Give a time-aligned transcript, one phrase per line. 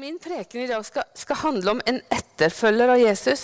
[0.00, 3.42] Min preken i dag skal, skal, handle om en etterfølger av Jesus.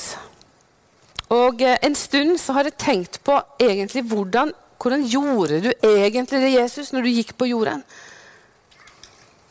[1.29, 6.41] Og eh, En stund så har jeg tenkt på egentlig hvordan, hvordan gjorde du egentlig
[6.41, 7.83] det, Jesus, når du gikk på jorden?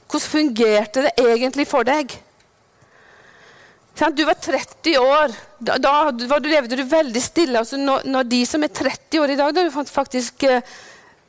[0.08, 2.16] Hvordan fungerte det egentlig for deg?
[3.94, 5.38] Du var 30 år.
[5.60, 7.62] Da, da, du, levde du veldig stille.
[7.62, 10.74] Altså når, når, de som er 30 år i dag, da du faktisk eh,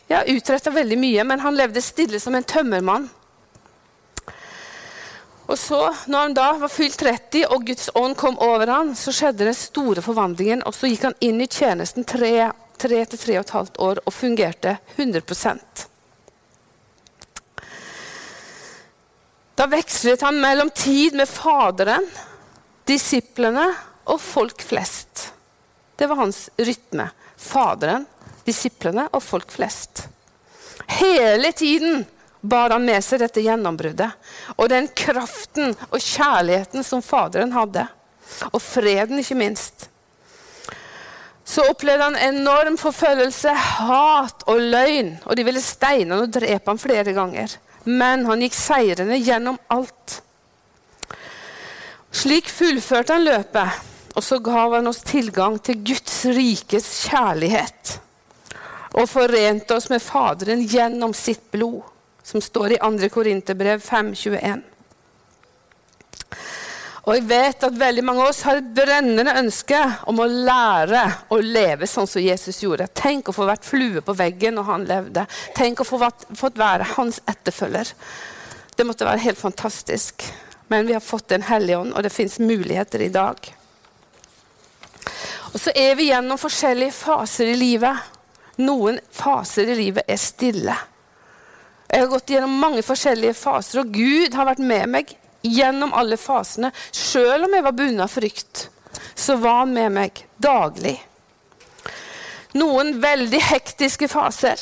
[0.09, 3.11] ja, utretta veldig mye, men han levde stille som en tømmermann.
[5.47, 9.15] Og så, når han da var fylt 30 og Guds ånd kom over ham, så
[9.15, 10.65] skjedde den store forvandlingen.
[10.67, 12.49] Og så gikk han inn i tjenesten tre,
[12.79, 15.87] tre til tre og et halvt år og fungerte 100%
[19.57, 22.05] Da vekslet han mellom tid med Faderen,
[22.85, 23.71] disiplene
[24.13, 25.31] og folk flest.
[25.97, 27.07] Det var hans rytme.
[27.41, 28.05] Faderen,
[28.45, 30.05] disiplene og folk flest.
[30.99, 32.05] Hele tiden
[32.41, 34.11] bar han med seg dette gjennombruddet.
[34.57, 37.87] Og den kraften og kjærligheten som Faderen hadde.
[38.53, 39.89] Og freden, ikke minst.
[41.47, 45.15] Så opplevde han enorm forfølgelse, hat og løgn.
[45.25, 47.55] Og de ville steine han og drepe ham flere ganger.
[47.87, 50.21] Men han gikk seirende gjennom alt.
[52.17, 53.83] Slik fullførte han løpet,
[54.17, 57.99] og så gav han oss tilgang til Guds rikes kjærlighet.
[58.97, 61.85] Og forente oss med Faderen gjennom sitt blod
[62.27, 63.09] som står i 2.
[63.15, 64.63] Korinterbrev 5,21.
[67.07, 69.79] Og jeg vet at veldig mange av oss har et brennende ønske
[70.11, 72.89] om å lære å leve sånn som Jesus gjorde.
[72.99, 75.27] Tenk å få vært flue på veggen når han levde.
[75.55, 76.01] Tenk å få
[76.35, 77.93] fått være hans etterfølger.
[78.75, 80.27] Det måtte være helt fantastisk.
[80.67, 83.39] Men vi har fått Den hellige ånd, og det fins muligheter i dag.
[85.55, 88.03] Og så er vi gjennom forskjellige faser i livet.
[88.59, 90.75] Noen faser i livet er stille.
[91.87, 95.13] Jeg har gått gjennom mange forskjellige faser, og Gud har vært med meg
[95.47, 96.73] gjennom alle fasene.
[96.91, 98.69] Selv om jeg var bundet av frykt,
[99.15, 100.97] så var han med meg daglig.
[102.57, 104.61] Noen veldig hektiske faser.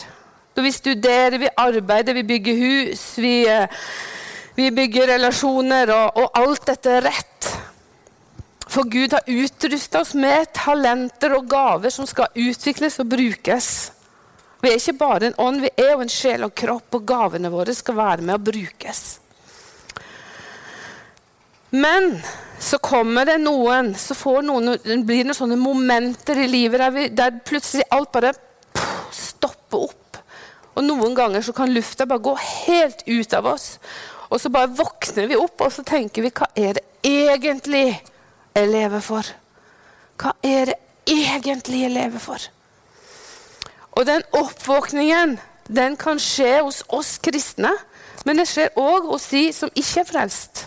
[0.54, 3.68] Da vi studerer, vi arbeider, vi bygger hus, vi, eh,
[4.54, 7.50] vi bygger relasjoner, og, og alt dette er rett.
[8.74, 13.68] For Gud har utrusta oss med talenter og gaver som skal utvikles og brukes.
[14.64, 17.50] Vi er ikke bare en ånd, vi er jo en sjel og kropp, og gavene
[17.52, 19.02] våre skal være med å brukes.
[21.74, 22.14] Men
[22.64, 27.04] så kommer det noen, så noen, det blir noen sånne momenter i livet der, vi,
[27.12, 28.32] der plutselig alt bare
[29.12, 30.20] stopper opp.
[30.78, 33.68] Og noen ganger så kan lufta bare gå helt ut av oss.
[34.30, 38.70] Og så bare våkner vi opp og så tenker vi hva er det egentlig jeg
[38.72, 39.28] lever for?
[40.16, 42.48] Hva er det egentlig jeg lever for?
[43.94, 45.36] Og den oppvåkningen
[45.68, 47.72] den kan skje hos oss kristne,
[48.24, 50.64] men det skjer òg hos de som ikke er frelst.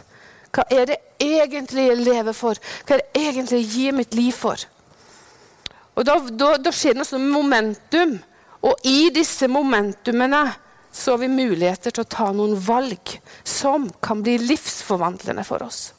[0.53, 2.57] Hva er det egentlig jeg lever for?
[2.85, 4.63] Hva er det egentlig jeg gir mitt liv for?
[5.97, 8.17] Og Da, da, da skjer det noe som momentum,
[8.61, 10.43] og i disse momentumene
[10.93, 15.91] så har vi muligheter til å ta noen valg som kan bli livsforvandlende for oss.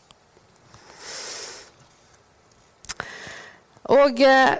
[3.94, 4.24] Og...
[4.26, 4.58] Eh,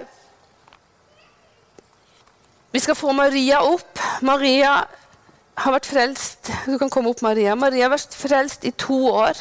[2.78, 3.98] vi skal få Maria opp.
[4.22, 4.84] Maria
[5.58, 7.56] har vært frelst Du kan komme opp, Maria.
[7.58, 9.40] Maria har vært frelst i to år.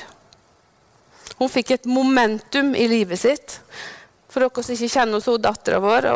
[1.37, 3.59] Hun fikk et momentum i livet sitt.
[4.33, 6.07] For dere som ikke kjenner henne, dattera vår.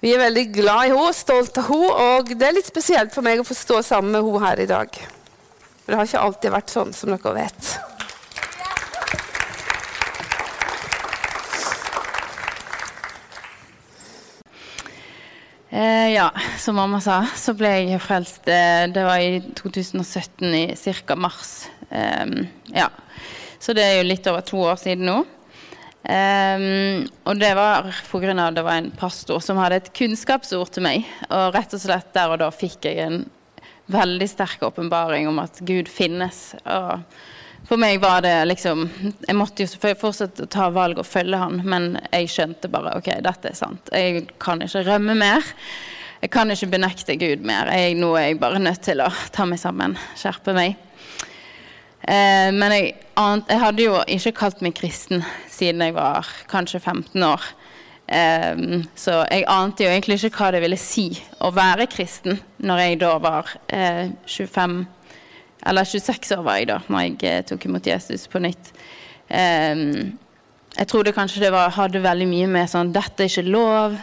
[0.00, 3.26] vi er veldig glad i henne, stolt av henne, og det er litt spesielt for
[3.26, 4.96] meg å få stå sammen med henne her i dag.
[5.82, 7.95] For det har ikke alltid vært sånn, som dere vet.
[15.70, 18.44] Eh, ja, som mamma sa, så ble jeg frelst.
[18.46, 21.16] Eh, det var i 2017, i ca.
[21.18, 21.66] mars.
[21.90, 22.26] Eh,
[22.74, 22.90] ja.
[23.58, 25.24] Så det er jo litt over to år siden nå.
[26.06, 28.50] Um, og det var pga.
[28.54, 31.08] det var en pastor som hadde et kunnskapsord til meg.
[31.26, 33.24] Og rett og slett der og da fikk jeg en
[33.90, 36.54] veldig sterk åpenbaring om at Gud finnes.
[36.62, 37.02] Og
[37.66, 38.86] for meg var det liksom
[39.26, 43.10] Jeg måtte jo fortsette å ta valg og følge han, men jeg skjønte bare ok,
[43.24, 43.92] dette er sant.
[43.92, 45.44] Jeg kan ikke rømme mer.
[46.22, 47.70] Jeg kan ikke benekte Gud mer.
[47.74, 50.78] Jeg, nå er jeg bare nødt til å ta meg sammen, skjerpe meg.
[52.06, 57.26] Eh, men jeg, jeg, hadde jo ikke kalt meg kristen siden jeg var kanskje 15
[57.26, 57.46] år.
[58.06, 61.08] Eh, så jeg ante jo egentlig ikke hva det ville si
[61.42, 64.92] å være kristen når jeg da var eh, 25 år
[65.68, 68.72] eller 26 år var jeg da når jeg eh, tok imot Jesus på nytt.
[69.26, 70.14] Um,
[70.76, 74.00] jeg trodde kanskje det var, hadde veldig mye med sånn 'Dette er ikke lov'.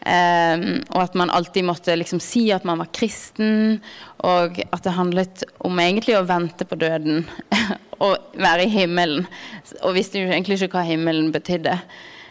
[0.00, 3.82] Um, og at man alltid måtte liksom si at man var kristen,
[4.24, 7.26] og at det handlet om egentlig å vente på døden
[8.04, 9.26] og være i himmelen.
[9.84, 11.76] Og visste jo egentlig ikke hva himmelen betydde.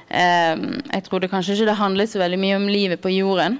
[0.09, 3.59] Um, jeg trodde kanskje ikke det handlet så veldig mye om livet på jorden.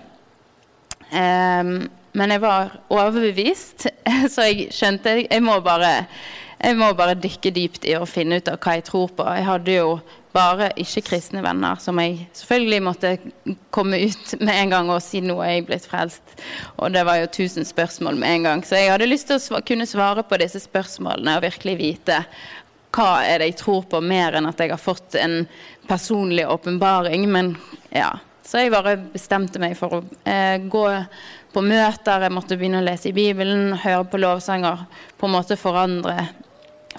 [1.13, 3.87] Um, men jeg var overbevist,
[4.33, 5.93] så jeg skjønte jeg må bare
[6.59, 9.23] jeg må bare dykke dypt i å finne ut av hva jeg tror på.
[9.31, 9.93] Jeg hadde jo
[10.35, 13.13] bare ikke-kristne venner som jeg selvfølgelig måtte
[13.73, 16.35] komme ut med en gang og si noe jeg blitt frelst.
[16.75, 18.63] Og det var jo tusen spørsmål med en gang.
[18.67, 22.23] Så jeg hadde lyst til å kunne svare på disse spørsmålene og virkelig vite
[22.95, 25.43] hva er det jeg tror på, mer enn at jeg har fått en
[25.87, 27.27] personlig åpenbaring.
[27.31, 27.53] Men
[27.93, 28.17] ja.
[28.43, 30.85] Så jeg bare bestemte meg for å eh, gå
[31.53, 34.85] på møter, jeg måtte begynne å lese i Bibelen, høre på lovsanger.
[35.17, 36.27] På en måte forandre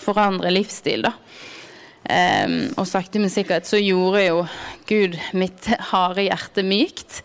[0.00, 1.06] forandre livsstil.
[1.06, 1.14] da.
[2.00, 4.38] Um, og sakte, men sikkert så gjorde jo
[4.88, 7.20] Gud mitt harde hjerte mykt.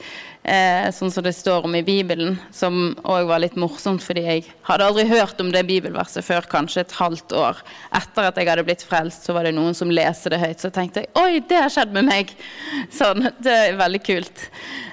[0.46, 4.44] Uh, sånn som det står om i Bibelen, som òg var litt morsomt, fordi jeg
[4.68, 7.64] hadde aldri hørt om det bibelverset før kanskje et halvt år
[7.98, 9.26] etter at jeg hadde blitt frelst.
[9.26, 11.98] Så var det noen som leste det høyt, så tenkte jeg oi, det har skjedd
[11.98, 12.36] med meg!
[13.00, 14.46] Sånn, Det er veldig kult.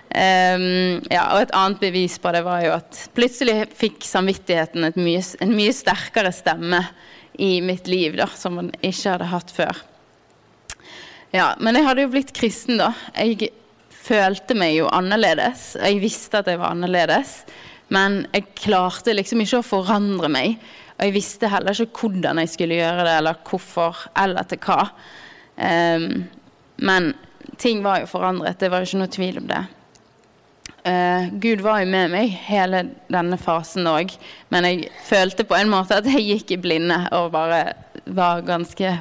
[0.08, 5.22] Um, ja, og et annet bevis på det var jo at plutselig fikk samvittigheten mye,
[5.44, 6.80] en mye sterkere stemme
[7.36, 9.84] i mitt liv da, som man ikke hadde hatt før.
[11.32, 12.94] Ja, Men jeg hadde jo blitt kristen, da.
[13.16, 13.52] Jeg
[14.02, 15.72] følte meg jo annerledes.
[15.78, 17.42] Jeg visste at jeg var annerledes,
[17.92, 20.56] men jeg klarte liksom ikke å forandre meg.
[20.96, 24.88] Og jeg visste heller ikke hvordan jeg skulle gjøre det, eller hvorfor, eller til hva.
[25.56, 26.24] Um,
[26.82, 27.12] men
[27.60, 29.62] ting var jo forandret, det var jo ikke noe tvil om det.
[30.82, 34.14] Uh, Gud var jo med meg hele denne fasen òg,
[34.50, 37.64] men jeg følte på en måte at jeg gikk i blinde og bare
[38.06, 38.96] var ganske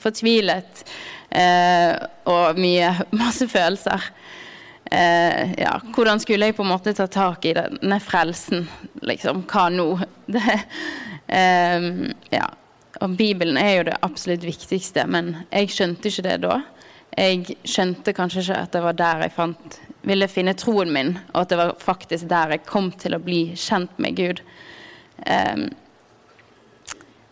[0.00, 0.84] fortvilet.
[1.32, 1.92] Uh,
[2.30, 4.10] og mye masse følelser.
[4.86, 8.68] Uh, ja, hvordan skulle jeg på en måte ta tak i denne frelsen?
[9.02, 9.90] Liksom, hva nå?
[10.36, 10.60] Det,
[12.30, 12.46] ja.
[13.02, 16.60] Og Bibelen er jo det absolutt viktigste, men jeg skjønte ikke det da.
[17.16, 21.42] Jeg skjønte kanskje ikke at det var der jeg fant ville finne troen min, og
[21.42, 24.42] at det var faktisk der jeg kom til å bli kjent med Gud.
[25.26, 25.68] Um,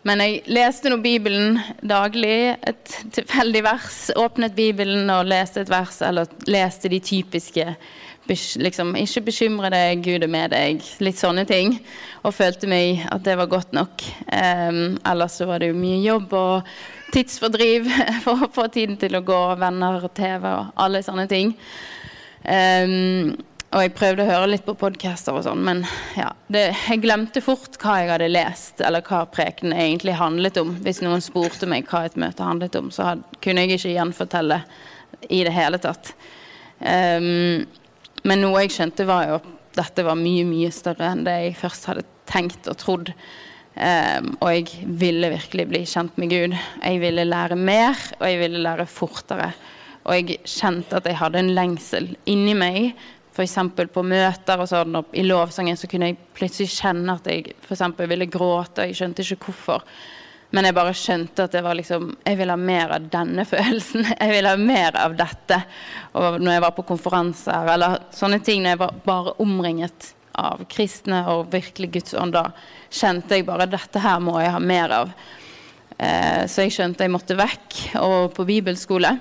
[0.04, 4.00] men jeg leste nå Bibelen daglig, et tilfeldig vers.
[4.20, 7.64] Åpnet Bibelen og leste et vers, eller leste de typiske
[8.28, 10.84] liksom, Ikke bekymre deg, Gud er med deg.
[11.04, 11.78] Litt sånne ting.
[12.24, 14.04] Og følte meg at det var godt nok.
[14.28, 16.76] Um, ellers så var det jo mye jobb og
[17.14, 17.88] tidsfordriv
[18.24, 21.56] for å få tiden til å gå, venner og TV og alle sånne ting.
[22.44, 23.34] Um,
[23.74, 25.80] og jeg prøvde å høre litt på podcaster og sånn, men
[26.14, 30.76] ja, det, jeg glemte fort hva jeg hadde lest, eller hva prekenen egentlig handlet om.
[30.84, 34.60] Hvis noen spurte meg hva et møte handlet om, så had, kunne jeg ikke gjenfortelle
[35.26, 36.12] i det hele tatt.
[36.78, 37.64] Um,
[38.22, 41.58] men noe jeg skjønte, var jo at dette var mye, mye større enn det jeg
[41.58, 43.10] først hadde tenkt og trodd.
[43.74, 46.54] Um, og jeg ville virkelig bli kjent med Gud.
[46.78, 49.50] Jeg ville lære mer, og jeg ville lære fortere.
[50.04, 52.94] Og jeg kjente at jeg hadde en lengsel inni meg.
[53.34, 53.56] F.eks.
[53.90, 58.06] på møter og sånn, og i lovsangen så kunne jeg plutselig kjenne at jeg for
[58.06, 58.84] ville gråte.
[58.84, 59.82] og Jeg skjønte ikke hvorfor.
[60.54, 64.06] Men jeg bare skjønte at det var liksom, jeg ville ha mer av denne følelsen.
[64.12, 65.58] Jeg ville ha mer av dette.
[66.14, 70.62] Og når jeg var på konferanser eller sånne ting, når jeg var bare omringet av
[70.70, 72.48] kristne og virkelig Guds ånd, da
[72.86, 75.14] kjente jeg bare dette her må jeg ha mer av.
[75.98, 79.16] Eh, så jeg skjønte jeg måtte vekk og på bibelskole.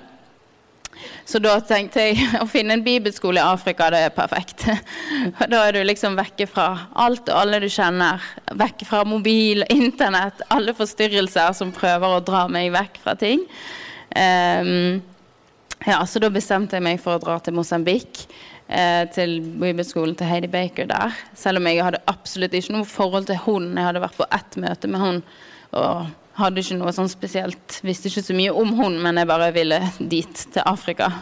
[1.28, 4.66] Så da tenkte jeg å finne en bibelskole i Afrika, det er perfekt.
[5.52, 6.68] Da er du liksom vekke fra
[7.00, 8.22] alt og alle du kjenner.
[8.54, 13.44] Vekke fra mobil, internett, alle forstyrrelser som prøver å dra meg vekk fra ting.
[14.14, 15.02] Um,
[15.84, 18.24] ja, så da bestemte jeg meg for å dra til Mosambik.
[18.64, 21.12] Eh, til bibelskolen til Heidi Baker der.
[21.36, 23.66] Selv om jeg hadde absolutt ikke noe forhold til hun.
[23.76, 25.18] Jeg hadde vært på ett møte med hun.
[25.74, 26.06] og
[26.38, 29.80] hadde ikke noe sånn spesielt Visste ikke så mye om hun, men jeg bare ville
[29.98, 31.12] dit, til Afrika.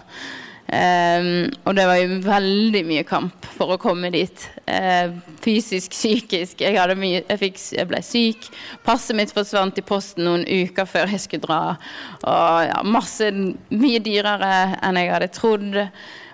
[0.73, 4.45] Um, og det var jo veldig mye kamp for å komme dit.
[4.64, 5.12] Uh,
[5.45, 6.62] fysisk, psykisk.
[6.64, 8.49] Jeg, mye, jeg, fikk, jeg, ble syk.
[8.87, 11.61] Passet mitt forsvant i posten noen uker før jeg skulle dra.
[12.23, 15.78] Og ja, masse Mye dyrere enn jeg hadde trodd.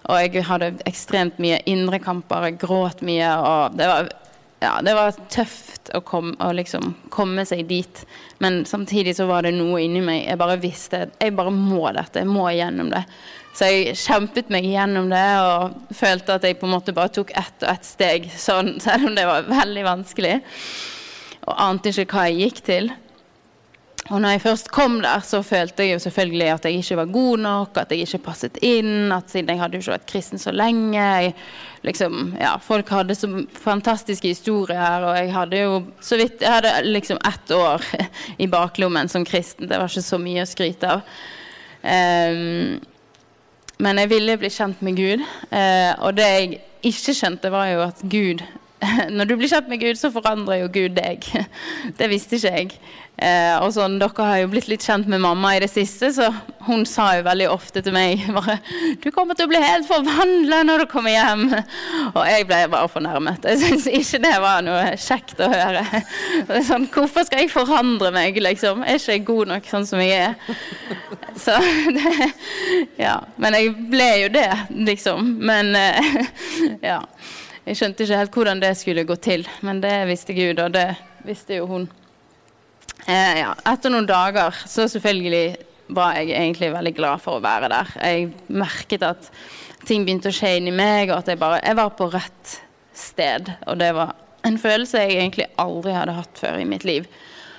[0.08, 2.46] Og jeg hadde ekstremt mye indre kamper.
[2.52, 3.34] Jeg gråt mye.
[3.42, 4.12] Og det var
[4.60, 8.00] ja, det var tøft å, komme, å liksom komme seg dit.
[8.42, 10.24] Men samtidig så var det noe inni meg.
[10.26, 12.24] Jeg bare visste jeg bare må dette.
[12.24, 13.04] Jeg må gjennom det.
[13.54, 17.32] Så jeg kjempet meg gjennom det og følte at jeg på en måte bare tok
[17.38, 20.36] ett og ett steg, sånn, selv om det var veldig vanskelig.
[21.48, 22.90] Og ante ikke hva jeg gikk til.
[24.08, 27.10] Og når jeg først kom der, så følte jeg jo selvfølgelig at jeg ikke var
[27.12, 30.40] god nok, at jeg ikke passet inn, at siden jeg hadde jo ikke vært kristen
[30.40, 31.34] så lenge jeg,
[31.84, 36.72] liksom, ja, Folk hadde så fantastiske historier, og jeg hadde jo så vidt Jeg hadde
[36.88, 37.84] liksom ett år
[38.44, 39.68] i baklommen som kristen.
[39.68, 41.18] Det var ikke så mye å skryte av.
[41.82, 42.78] Um,
[43.78, 45.20] men jeg ville bli kjent med Gud,
[45.52, 48.42] uh, og det jeg ikke skjønte, var jo at Gud
[49.16, 51.26] Når du blir kjent med Gud, så forandrer jo Gud deg.
[51.98, 52.80] Det visste ikke jeg.
[53.18, 56.28] Eh, og sånn, Dere har jo blitt litt kjent med mamma i det siste, så
[56.68, 58.60] hun sa jo veldig ofte til meg bare
[59.02, 61.48] 'Du kommer til å bli helt forvandla når du kommer hjem.'
[62.12, 63.48] Og jeg ble bare fornærmet.
[63.50, 65.82] Jeg syns ikke det var noe kjekt å høre.
[66.68, 68.84] Sånn, Hvorfor skal jeg forandre meg, liksom?
[68.86, 70.54] Er ikke jeg god nok sånn som jeg er?
[71.38, 71.58] Så
[71.98, 72.30] det
[72.98, 73.18] Ja.
[73.36, 75.34] Men jeg ble jo det, liksom.
[75.42, 76.14] Men eh,
[76.82, 77.02] ja.
[77.68, 80.86] Jeg skjønte ikke helt hvordan det skulle gå til, men det visste Gud, og det
[81.26, 81.82] visste jo hun.
[83.04, 83.50] Eh, ja.
[83.68, 85.58] Etter noen dager så selvfølgelig
[85.92, 87.90] var jeg egentlig veldig glad for å være der.
[88.00, 89.28] Jeg merket at
[89.84, 92.54] ting begynte å skje inni meg, og at jeg bare jeg var på rett
[92.96, 93.52] sted.
[93.68, 94.14] Og det var
[94.48, 97.04] en følelse jeg egentlig aldri hadde hatt før i mitt liv.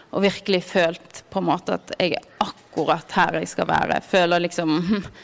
[0.10, 4.02] Og virkelig følt på en måte at jeg er akkurat her jeg skal være.
[4.02, 4.76] Jeg føler liksom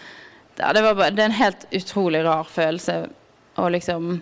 [0.61, 3.01] ja, det, bare, det er en helt utrolig rar følelse.
[3.57, 4.19] Og liksom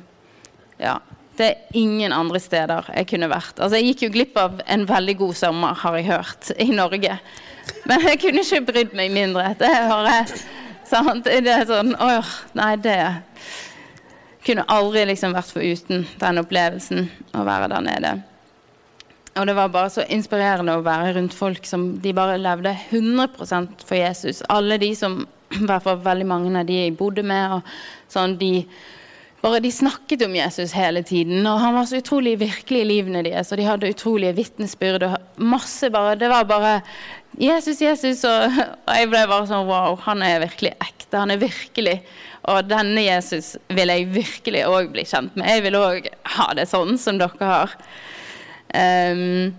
[0.84, 1.00] Ja.
[1.34, 3.58] Det er ingen andre steder jeg kunne vært.
[3.58, 7.18] Altså, Jeg gikk jo glipp av en veldig god sommer, har jeg hørt, i Norge.
[7.90, 9.56] Men jeg kunne ikke brydd meg mindre.
[9.58, 10.20] Det er bare
[10.90, 11.26] sant?
[11.26, 13.00] Det er sånn Åh, nei, det
[14.44, 18.14] kunne aldri liksom vært foruten den opplevelsen å være der nede.
[19.40, 23.88] Og det var bare så inspirerende å være rundt folk som de bare levde 100%
[23.88, 24.44] for Jesus.
[24.54, 28.36] Alle de som, i hvert fall veldig mange av de jeg bodde med, og sånn,
[28.38, 28.68] de
[29.44, 33.24] bare de snakket om Jesus hele tiden, og han var så utrolig virkelig i livene
[33.26, 33.52] deres.
[33.52, 36.78] Og de hadde utrolige vitnesbyrd og masse bare Det var bare
[37.40, 38.24] Jesus, Jesus.
[38.24, 41.18] Og, og jeg ble bare sånn Wow, han er virkelig ekte.
[41.18, 41.98] Han er virkelig.
[42.52, 45.50] Og denne Jesus vil jeg virkelig òg bli kjent med.
[45.52, 46.08] Jeg vil òg
[46.38, 47.76] ha det sånn som dere har.
[48.74, 49.52] Um,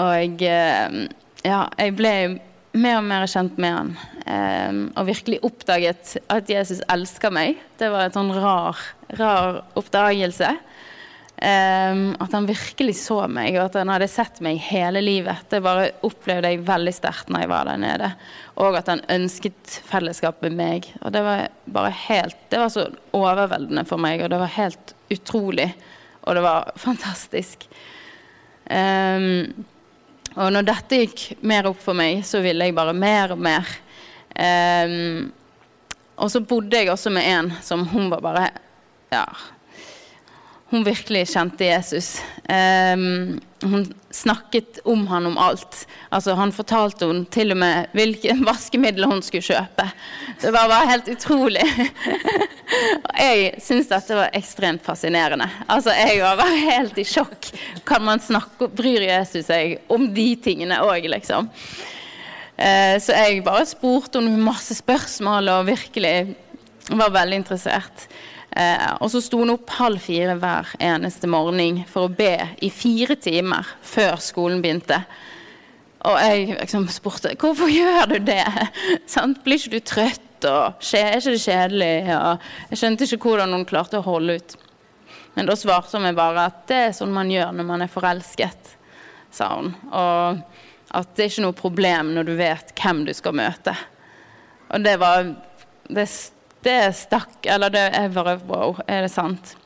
[0.00, 1.04] og ehm,
[1.44, 2.14] ja, jeg ble
[2.72, 3.94] mer og mer kjent med han.
[4.26, 7.60] Eh, og virkelig oppdaget at Jesus elsker meg.
[7.80, 8.80] Det var en sånn rar,
[9.18, 10.54] rar oppdagelse.
[11.42, 15.44] Eh, at han virkelig så meg, og at han hadde sett meg hele livet.
[15.50, 18.12] Det bare opplevde jeg veldig sterkt når jeg var der nede.
[18.62, 20.92] Og at han ønsket fellesskap med meg.
[21.02, 22.86] Og det var bare helt Det var så
[23.16, 25.72] overveldende for meg, og det var helt utrolig.
[26.22, 27.66] Og det var fantastisk.
[28.70, 29.66] Um,
[30.36, 33.68] og når dette gikk mer opp for meg, så ville jeg bare mer og mer.
[34.32, 35.32] Um,
[36.16, 38.50] og så bodde jeg også med en som hun var bare
[39.12, 39.26] Ja.
[40.72, 42.14] Hun virkelig kjente Jesus.
[42.48, 45.82] Um, hun snakket om han om alt.
[46.08, 49.84] Altså, han fortalte hun til og med hvilke vaskemidler hun skulle kjøpe.
[50.40, 51.66] Det var bare helt utrolig.
[53.12, 55.50] Og jeg syns dette var ekstremt fascinerende.
[55.68, 57.52] Altså, Jeg var helt i sjokk.
[57.84, 61.52] Kan man snakke Bryr Jesus seg om de tingene òg, liksom?
[62.56, 66.16] Eh, så jeg bare spurte henne masse spørsmål og virkelig
[66.88, 68.08] var veldig interessert.
[68.56, 72.68] Eh, og så sto hun opp halv fire hver eneste morgen for å be i
[72.72, 75.00] fire timer før skolen begynte.
[76.08, 78.44] Og jeg liksom spurte hvorfor gjør du det?
[79.14, 79.40] Sant?
[79.44, 80.28] blir ikke du trøtt?
[80.42, 81.94] Og er ikke det kjedelig?
[82.16, 84.56] Og jeg skjønte ikke hvordan hun klarte å holde ut.
[85.36, 87.92] Men da svarte hun meg bare at det er sånn man gjør når man er
[87.92, 88.74] forelsket,
[89.32, 89.70] sa hun.
[89.88, 90.42] Og
[90.92, 93.72] at det er ikke noe problem når du vet hvem du skal møte.
[94.72, 95.30] Og det var
[95.92, 96.04] Det
[96.64, 99.56] det stakk Eller det er bare Wow, er det sant?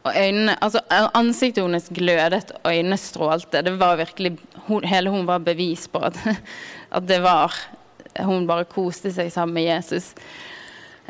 [0.00, 0.80] Og øynene, altså
[1.14, 3.60] Ansiktet hennes glødet, øynene strålte.
[3.62, 6.16] Det var virkelig, hun, Hele hun var bevis på at,
[6.96, 7.54] at det var
[8.24, 10.14] Hun bare koste seg sammen med Jesus.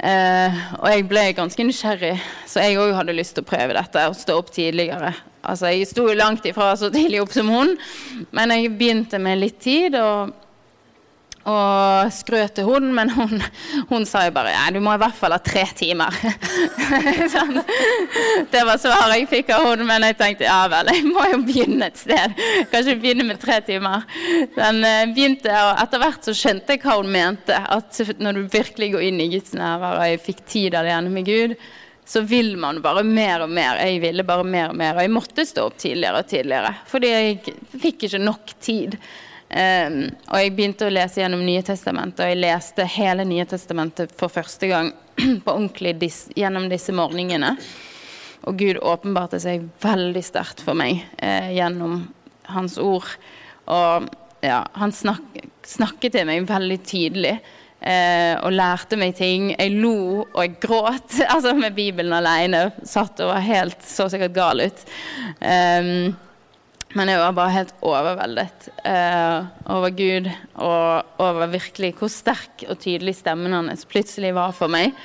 [0.01, 2.15] Eh, og jeg ble ganske nysgjerrig,
[2.49, 4.05] så jeg òg hadde lyst til å prøve dette.
[4.09, 5.15] og stå opp tidligere.
[5.45, 7.77] Altså, Jeg sto langt ifra så tidlig opp som hun,
[8.33, 9.95] men jeg begynte med litt tid.
[9.95, 10.33] og
[11.49, 13.41] og skrøt til hun, men hun,
[13.89, 16.13] hun sa jo bare du må i hvert fall ha tre timer.
[17.35, 17.61] sånn.
[18.53, 21.41] Det var svaret jeg fikk av hun, men jeg tenkte ja vel, jeg må jo
[21.49, 22.37] begynne et sted.
[22.73, 24.05] Kanskje begynne med tre timer.
[24.57, 27.57] Den uh, begynte, og etter hvert så skjønte jeg hva hun mente.
[27.57, 31.29] At når du virkelig går inn i Guds nærvær, og jeg fikk tid alene med
[31.29, 31.57] Gud,
[32.11, 33.81] så vil man bare mer og mer.
[33.81, 34.97] Jeg ville bare mer og mer.
[34.99, 38.97] Og jeg måtte stå opp tidligere og tidligere, fordi jeg fikk ikke nok tid.
[39.51, 44.13] Um, og jeg begynte å lese gjennom Nye testamentet, og jeg leste hele Nye testamentet
[44.19, 44.93] for første gang
[45.45, 47.57] på ordentlig dis, gjennom disse morgenene.
[48.47, 52.05] Og Gud åpenbarte seg veldig sterkt for meg eh, gjennom
[52.51, 53.11] Hans ord.
[53.71, 54.07] Og
[54.41, 57.35] ja, han snak, snakket til meg veldig tydelig.
[57.81, 59.51] Eh, og lærte meg ting.
[59.55, 62.69] Jeg lo og jeg gråt altså med Bibelen alene.
[62.87, 64.83] Satt og var helt så sikkert gal ut.
[65.41, 66.11] Um,
[66.99, 70.27] men jeg var bare helt overveldet eh, over Gud
[70.59, 74.97] og over virkelig hvor sterk og tydelig stemmen hans plutselig var for meg.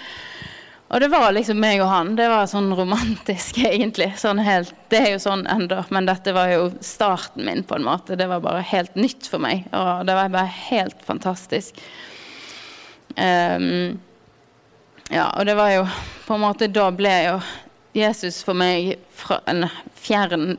[0.94, 2.14] Og det var liksom meg og han.
[2.18, 4.12] Det var sånn romantisk, egentlig.
[4.22, 7.88] Sånn helt, det er jo sånn ennå, men dette var jo starten min, på en
[7.88, 8.18] måte.
[8.18, 11.82] Det var bare helt nytt for meg, og det var bare helt fantastisk.
[13.16, 13.98] Um,
[15.14, 15.84] ja, og det var jo
[16.26, 17.36] på en måte Da ble jo
[17.96, 20.58] Jesus for meg fra en fjern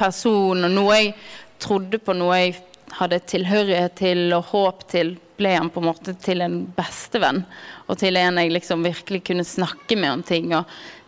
[0.00, 1.14] person, og noe jeg
[1.60, 2.54] trodde på, noe jeg
[2.96, 7.42] hadde tilhørighet til og håp til, ble han på en måte til en bestevenn.
[7.86, 10.54] Og til en jeg liksom virkelig kunne snakke med om ting.
[10.56, 10.64] Og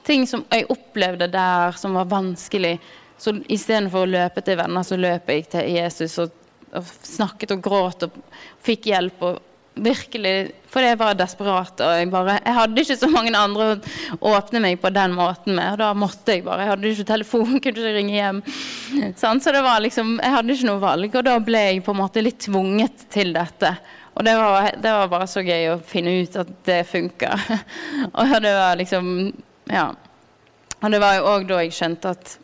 [0.07, 2.77] ting som jeg opplevde der som var vanskelig.
[3.21, 6.37] Så istedenfor å løpe til venner, så løp jeg til Jesus og,
[6.77, 8.21] og snakket og gråt og
[8.65, 9.25] fikk hjelp.
[9.27, 9.50] og
[9.85, 10.35] virkelig
[10.71, 13.69] For jeg var desperat, og jeg bare Jeg hadde ikke så mange andre
[14.19, 16.65] å åpne meg på den måten med, og da måtte jeg bare.
[16.65, 18.43] Jeg hadde ikke telefon, kunne ikke ringe hjem.
[19.19, 21.95] Sånn, så det var liksom Jeg hadde ikke noe valg, og da ble jeg på
[21.95, 23.75] en måte litt tvunget til dette.
[24.15, 27.35] Og det var, det var bare så gøy å finne ut at det funka.
[28.19, 29.11] og det var liksom
[29.71, 29.91] Ja.
[30.81, 32.39] Og det var jo òg da jeg skjønte at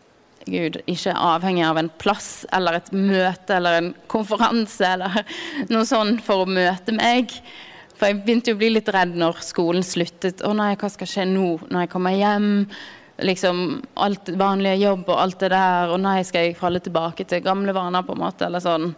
[0.47, 5.17] Gud ikke er avhengig av en plass eller et møte eller en konferanse eller
[5.73, 7.35] noe sånt for å møte meg.
[7.97, 10.45] For jeg begynte jo å bli litt redd når skolen sluttet.
[10.45, 12.51] Å nei, hva skal skje nå når jeg kommer hjem?
[13.25, 13.63] Liksom
[14.05, 15.95] alt vanlige jobb og alt det der.
[15.95, 18.47] Og nei, skal jeg falle tilbake til gamle vaner, på en måte?
[18.47, 18.91] Eller sånn.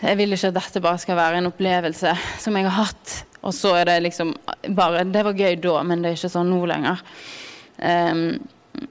[0.00, 3.20] Jeg vil ikke at dette bare skal være en opplevelse som jeg har hatt.
[3.42, 4.32] Og så er det liksom
[4.74, 7.04] bare Det var gøy da, men det er ikke sånn nå lenger.
[7.82, 8.24] Um,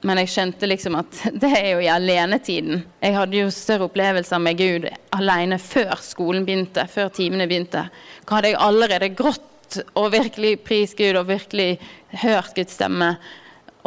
[0.05, 2.83] men jeg skjønte liksom at det er jo i alenetiden.
[3.01, 7.87] Jeg hadde jo større opplevelser med Gud alene før skolen begynte, før timene begynte.
[8.25, 9.47] Hva hadde jeg allerede grått
[9.95, 11.77] og virkelig prist Gud og virkelig
[12.21, 13.13] hørt Guds stemme.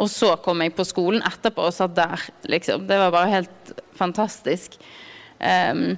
[0.01, 2.87] Og så kom jeg på skolen etterpå og satt der, liksom.
[2.89, 4.75] Det var bare helt fantastisk.
[5.39, 5.93] Um,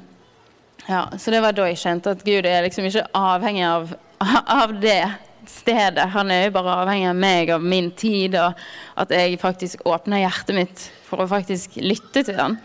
[0.87, 3.95] ja, så det var da jeg skjønte at Gud er liksom ikke avhengig av,
[4.61, 5.01] av det
[5.51, 6.09] stedet.
[6.13, 8.57] Han er jo bare avhengig av meg, av min tid, og
[8.99, 12.59] at jeg faktisk åpner hjertet mitt for å faktisk lytte til han.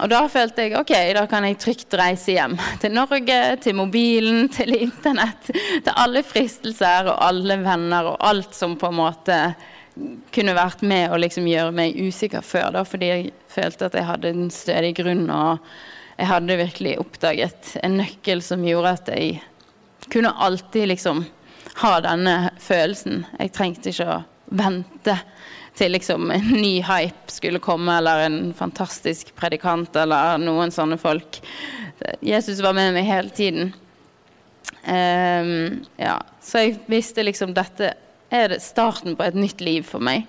[0.00, 2.56] Og da følte jeg ok, da kan jeg trygt reise hjem.
[2.82, 5.50] Til Norge, til mobilen, til internett.
[5.52, 9.38] Til alle fristelser og alle venner og alt som på en måte
[10.34, 12.72] kunne vært med å liksom gjøre meg usikker før.
[12.74, 15.60] da, Fordi jeg følte at jeg hadde en stødig grunn, og
[16.18, 19.38] jeg hadde virkelig oppdaget en nøkkel som gjorde at jeg
[20.10, 21.22] kunne alltid liksom
[21.80, 23.24] ha denne følelsen.
[23.38, 24.22] Jeg trengte ikke å
[24.54, 25.16] vente
[25.74, 31.40] til liksom en ny hype skulle komme, eller en fantastisk predikant, eller noen sånne folk.
[32.22, 33.72] Jesus var med meg hele tiden.
[34.84, 37.94] Um, ja, så jeg visste liksom dette
[38.34, 40.28] er starten på et nytt liv for meg.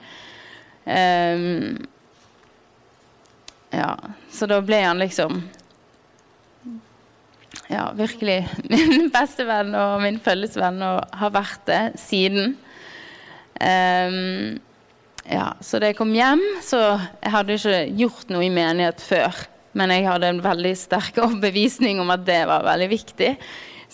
[0.86, 1.84] Um,
[3.75, 3.91] ja,
[4.31, 5.43] så da ble han liksom
[7.71, 12.56] ja, virkelig min beste venn og min følgesvenn og har vært det siden.
[13.56, 14.58] Um,
[15.25, 16.82] ja, så da jeg kom hjem, så
[17.23, 19.45] jeg hadde ikke gjort noe i menighet før.
[19.75, 23.32] Men jeg hadde en veldig sterk overbevisning om at det var veldig viktig.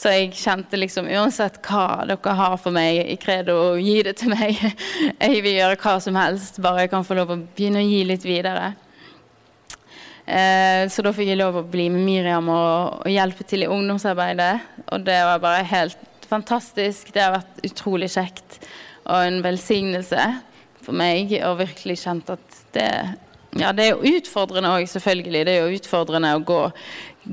[0.01, 4.31] Så jeg kjente liksom uansett hva dere har for meg i credo, gi det til
[4.33, 4.57] meg.
[5.21, 7.99] Jeg vil gjøre hva som helst, bare jeg kan få lov å begynne å gi
[8.09, 8.71] litt videre.
[10.31, 13.71] Eh, så da fikk jeg lov å bli med Miriam og, og, hjelpe til i
[13.71, 14.53] ungdomsarbeidet.
[14.93, 17.11] Og det var bare helt fantastisk.
[17.11, 18.61] Det har vært utrolig kjekt
[19.03, 20.27] og en velsignelse
[20.85, 21.33] for meg.
[21.43, 22.87] Og virkelig kjent at det
[23.59, 25.41] Ja, det er jo utfordrende òg, selvfølgelig.
[25.43, 26.61] Det er jo utfordrende å gå,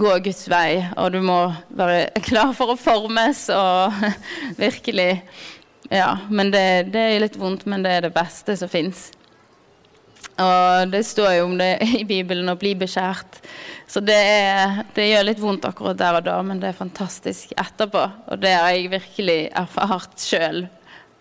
[0.00, 1.36] gå Guds vei, og du må
[1.78, 3.94] være klar for å formes og
[4.64, 5.12] virkelig
[5.94, 9.06] Ja, men det, det er litt vondt, men det er det beste som fins.
[10.38, 13.40] Og det står jo om det i Bibelen å bli beskjært.
[13.90, 17.54] Så det, er, det, gjør litt vondt akkurat der og da, men det er fantastisk
[17.58, 18.04] etterpå.
[18.30, 20.66] Og det har jeg virkelig erfart sjøl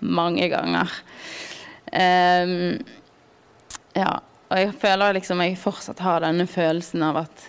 [0.06, 0.94] mange ganger.
[1.88, 2.78] Um,
[3.98, 4.12] ja,
[4.52, 7.46] og jeg føler liksom jeg fortsatt har denne følelsen av at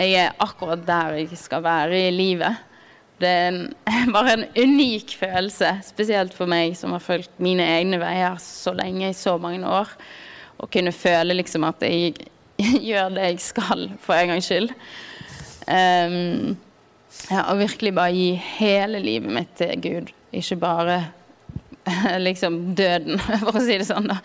[0.00, 2.60] jeg er akkurat der jeg skal være i livet.
[3.20, 3.62] Det er en,
[4.14, 9.10] bare en unik følelse, spesielt for meg som har fulgt mine egne veier så lenge,
[9.10, 9.90] i så mange år
[10.60, 12.14] å kunne føle liksom at jeg
[12.90, 14.74] gjør det jeg skal for en gangs skyld.
[15.70, 16.56] Um,
[17.30, 20.98] ja, og virkelig bare gi hele livet mitt til Gud, ikke bare
[22.26, 24.20] liksom døden, for å si det sånn, da.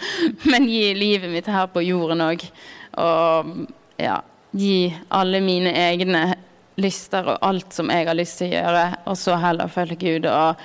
[0.49, 2.43] Men gi livet mitt her på jorden òg.
[3.01, 3.53] Og
[4.01, 4.19] ja,
[4.55, 6.27] gi alle mine egne
[6.81, 10.27] lyster og alt som jeg har lyst til å gjøre, og så heller følge Gud.
[10.31, 10.59] og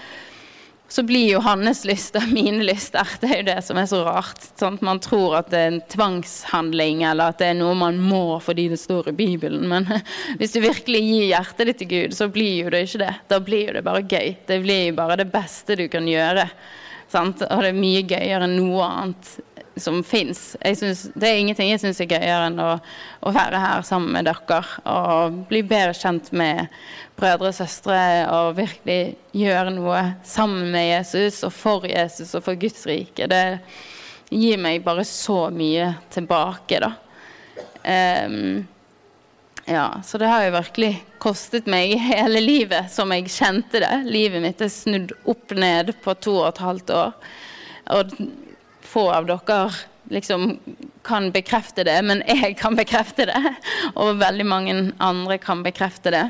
[0.92, 3.07] så blir jo hans lyster mine lyster.
[3.20, 4.42] Det er jo det som er så rart.
[4.59, 8.40] Sånn man tror at det er en tvangshandling, eller at det er noe man må
[8.42, 9.68] fordi det står i Bibelen.
[9.70, 9.87] Men
[10.40, 13.14] hvis du virkelig gir hjertet ditt til Gud, så blir jo det ikke det.
[13.31, 14.35] Da blir jo det bare gøy.
[14.50, 16.48] Det blir jo bare det beste du kan gjøre.
[17.11, 17.42] Sant?
[17.46, 19.31] Og det er mye gøyere enn noe annet
[19.83, 20.55] som fins.
[20.61, 22.73] Det er ingenting jeg syns er gøyere enn å,
[23.21, 26.66] å, være her sammen med dere og bli bedre kjent med
[27.21, 28.01] brødre og søstre
[28.33, 33.29] og virkelig gjøre noe sammen med Jesus og for Jesus og for Guds rike.
[33.31, 33.45] Det
[34.31, 36.95] gir meg bare så mye tilbake, da.
[37.81, 38.66] Um,
[39.71, 43.93] ja, så det har jo virkelig kostet meg hele livet som jeg kjente det.
[44.11, 47.12] Livet mitt er snudd opp ned på to og et halvt år.
[47.97, 48.14] Og
[48.90, 49.62] få av dere
[50.11, 50.59] liksom
[51.03, 53.55] kan bekrefte det, men jeg kan bekrefte det.
[53.94, 56.26] Og veldig mange andre kan bekrefte det.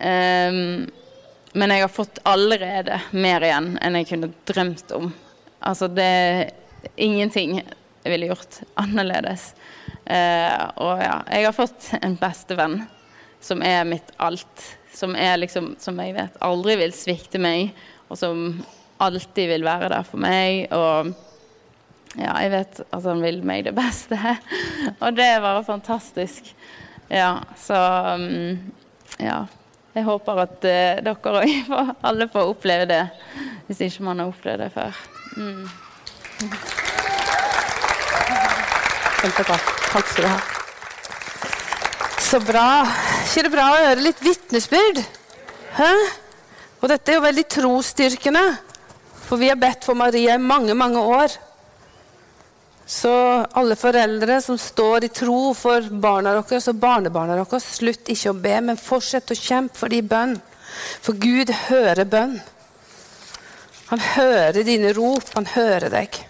[0.00, 0.88] Um,
[1.52, 5.10] men jeg har fått allerede mer igjen enn jeg kunne drømt om.
[5.60, 6.44] Altså, det er
[6.96, 9.52] ingenting jeg ville gjort annerledes.
[10.08, 12.80] Uh, og ja, jeg har fått en bestevenn
[13.42, 14.70] som er mitt alt.
[14.92, 17.70] Som, er liksom, som jeg vet aldri vil svikte meg,
[18.12, 18.42] og som
[19.00, 20.66] alltid vil være der for meg.
[20.72, 21.14] og
[22.18, 24.18] ja, jeg vet at han vil meg det beste.
[25.04, 26.52] Og det er bare fantastisk.
[27.12, 27.78] Ja, så
[28.16, 28.72] um,
[29.20, 29.44] Ja.
[29.92, 31.72] Jeg håper at uh, dere òg
[32.08, 33.02] alle får oppleve det,
[33.66, 34.92] hvis ikke man har opplevd det før.
[35.36, 35.68] Mm.
[39.22, 40.38] Takk skal du ha.
[42.24, 42.66] Så bra.
[43.26, 45.02] Ikke det bra å høre litt vitnesbyrd?
[45.76, 45.92] Hæ?
[46.80, 48.42] Og dette er jo veldig trosstyrkende.
[49.28, 51.36] For vi har bedt for Maria i mange, mange år.
[52.92, 53.12] Så
[53.56, 58.40] alle foreldre som står i tro for barna deres og barnebarna deres, slutt ikke å
[58.44, 60.34] be, men fortsett å kjempe for de bønn.
[61.00, 62.36] For Gud hører bønn.
[63.92, 66.20] Han hører dine rop, han hører deg.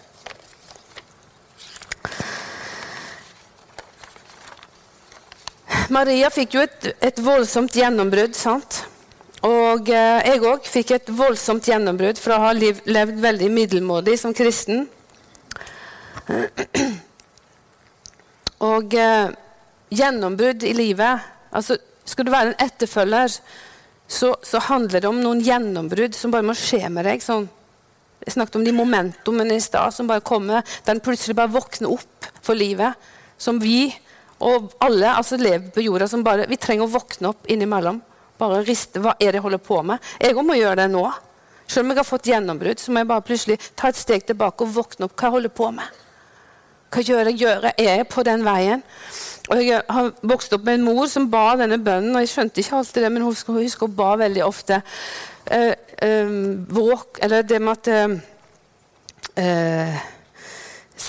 [5.92, 8.38] Maria fikk jo et, et voldsomt gjennombrudd.
[8.38, 8.84] sant?
[9.42, 14.34] Og eh, jeg òg fikk et voldsomt gjennombrudd fra å ha levd veldig middelmådig som
[14.34, 14.86] kristen.
[18.72, 19.32] Og eh,
[19.92, 21.76] gjennombrudd i livet altså
[22.08, 23.34] Skal du være en etterfølger,
[24.08, 27.22] så, så handler det om noen gjennombrudd som bare må skje med deg.
[27.22, 27.46] sånn
[28.22, 31.90] jeg snakket om de momentumene i stad som bare kommer, der en plutselig bare våkner
[31.90, 32.94] opp for livet.
[33.38, 33.90] Som vi
[34.42, 38.00] og alle altså lever på jorda som bare Vi trenger å våkne opp innimellom.
[38.38, 40.02] Bare riste Hva er det jeg holder på med?
[40.22, 41.04] Jeg òg må gjøre det nå.
[41.66, 44.66] Selv om jeg har fått gjennombrudd, så må jeg bare plutselig ta et steg tilbake
[44.66, 45.14] og våkne opp.
[45.16, 46.01] Hva jeg holder på med?
[46.92, 47.40] Hva gjør jeg?
[47.40, 47.88] Gjør jeg?
[47.88, 48.82] Er på den veien?
[49.50, 52.62] Og Jeg har vokst opp med en mor som ba denne bønnen, og jeg skjønte
[52.62, 54.82] ikke alltid det, men hun husker, husker hun ba veldig ofte
[55.44, 55.74] Eh,
[56.08, 56.26] eh,
[56.68, 57.88] våk, eller det med at
[59.36, 59.96] eh,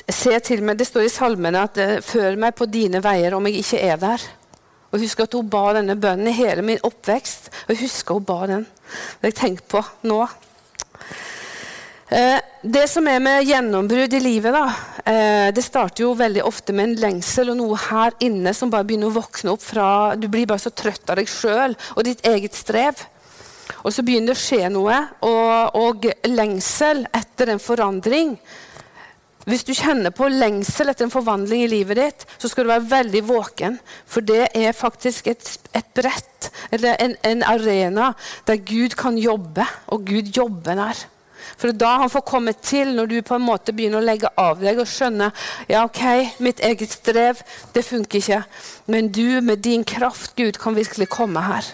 [0.10, 3.62] Se til meg, Det står i salmene at 'før meg på dine veier om jeg
[3.62, 4.26] ikke er der'.
[4.92, 7.50] Og Jeg husker at hun ba denne bønnen i hele min oppvekst.
[7.68, 8.68] og jeg husker hun ba den.
[9.22, 10.28] Det jeg tenker på nå.
[12.10, 14.66] Eh, det som er med gjennombrudd i livet, da,
[15.06, 18.84] eh, det starter jo veldig ofte med en lengsel og noe her inne som bare
[18.84, 22.26] begynner å våkne opp fra Du blir bare så trøtt av deg sjøl og ditt
[22.28, 23.06] eget strev.
[23.84, 28.38] Og så begynner det å skje noe, og, og lengsel etter en forandring.
[29.46, 32.92] Hvis du kjenner på lengsel etter en forvandling i livet ditt, så skal du være
[32.92, 33.80] veldig våken.
[34.08, 38.14] For det er faktisk et, et brett, eller en, en arena,
[38.48, 41.08] der Gud kan jobbe, og Gud jobber der.
[41.64, 44.60] For da han får komme til, når du på en måte begynner å legge av
[44.60, 45.30] deg og skjønne
[45.70, 47.40] ja, ok, mitt eget strev,
[47.72, 48.40] det funker ikke.
[48.92, 51.70] Men du med din kraft, Gud, kan virkelig komme her.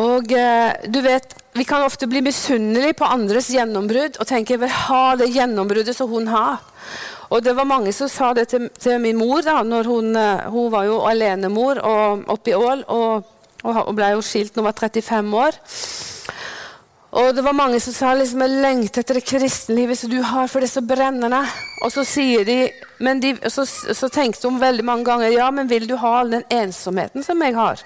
[0.00, 4.70] Og eh, du vet, Vi kan ofte bli misunnelige på andres gjennombrudd og tenke vil
[4.72, 6.62] ha det gjennombruddet som hun har.
[7.28, 9.42] Og det var Mange som sa det til, til min mor.
[9.44, 13.28] da, når hun, eh, hun var jo alenemor oppe i Ål og,
[13.68, 15.60] og ble jo skilt når hun var 35 år.
[17.12, 20.46] Og det var mange som sa liksom, jeg lengter etter det kristenlivet som du har,
[20.48, 21.42] for det er så brennende.
[21.84, 22.06] Og så
[22.48, 22.56] de,
[23.20, 26.46] de, så, så tenkte hun veldig mange ganger ja, men vil du ha all den
[26.48, 27.84] ensomheten som jeg har?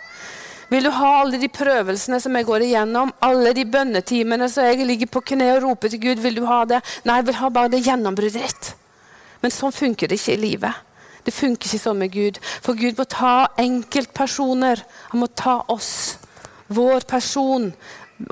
[0.71, 3.11] Vil du ha alle de prøvelsene som jeg går igjennom?
[3.23, 6.23] Alle de bønnetimene som jeg ligger på kne og roper til Gud?
[6.23, 6.81] Vil du ha det?
[7.07, 8.73] Nei, jeg vil ha bare det gjennombruddet ditt.
[9.43, 10.83] Men sånn funker det ikke i livet.
[11.27, 12.39] Det funker ikke sånn med Gud.
[12.63, 14.87] For Gud må ta enkeltpersoner.
[15.11, 16.19] Han må ta oss.
[16.71, 17.73] Vår person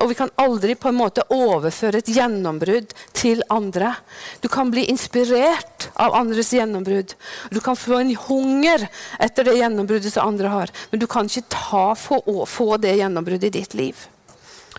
[0.00, 3.92] Og vi kan aldri på en måte overføre et gjennombrudd til andre.
[4.40, 7.12] Du kan bli inspirert av andres gjennombrudd.
[7.52, 8.86] Du kan få en hunger
[9.20, 10.72] etter det gjennombruddet som andre har.
[10.90, 14.08] Men du kan ikke ta, få, få det gjennombruddet i ditt liv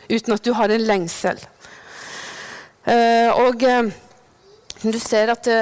[0.10, 1.39] uten at du har en lengsel.
[2.86, 3.88] Uh, og uh,
[4.84, 5.62] du ser at det,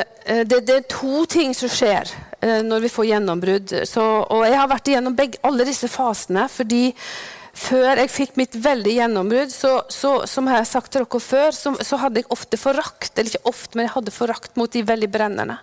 [0.49, 2.10] det, det, er to ting som skjer
[2.43, 3.75] uh, når vi får gjennombrudd.
[3.88, 6.89] Så, og jeg har vært igjennom begge, alle disse fasene fordi
[7.53, 11.53] før jeg fikk mitt veldige gjennombrudd, så, så, som jeg har sagt til dere før,
[11.53, 14.81] så, så, hadde jeg ofte forakt eller ikke ofte, men jeg hadde forakt mot de
[14.87, 15.59] veldig brennende.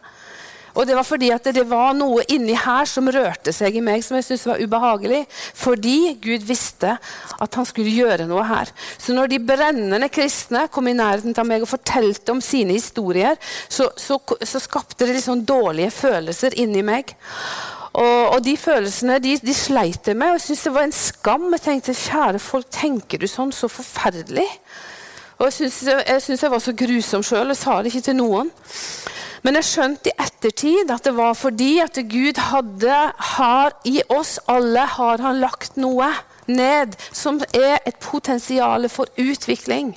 [0.78, 4.04] Og det var fordi at det var noe inni her som rørte seg i meg
[4.06, 5.24] som jeg syntes var ubehagelig.
[5.58, 8.70] Fordi Gud visste at han skulle gjøre noe her.
[8.94, 13.34] Så når de brennende kristne kom i nærheten av meg og fortalte om sine historier,
[13.66, 17.16] så, så, så skapte det sånn dårlige følelser inni meg.
[17.92, 20.94] Og, og, de følelsene de, de sleit jeg med, og jeg syntes det var en
[20.94, 21.48] skam.
[21.56, 24.46] Jeg tenkte kjære folk, tenker du sånn så forferdelig?
[25.40, 28.18] Og jeg syntes jeg, jeg, jeg, var så grusom sjøl og sa det ikke til
[28.20, 28.52] noen.
[29.42, 32.98] Men jeg skjønte i ettertid at det var fordi at Gud hadde,
[33.34, 36.10] har i oss alle har han lagt noe
[36.50, 39.94] ned som er et potensial for utvikling.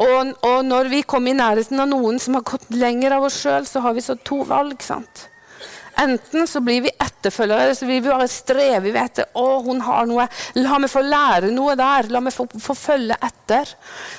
[0.00, 3.42] Og, og når vi kommer i nærheten av noen som har gått lenger av oss
[3.44, 4.80] sjøl, så har vi så to valg.
[4.80, 5.28] sant?
[6.00, 10.26] Enten så blir vi etterfølgere, så vi bare streve etter å, hun har noe,
[10.58, 12.10] la meg få lære noe der.
[12.12, 13.70] La meg få, få følge etter.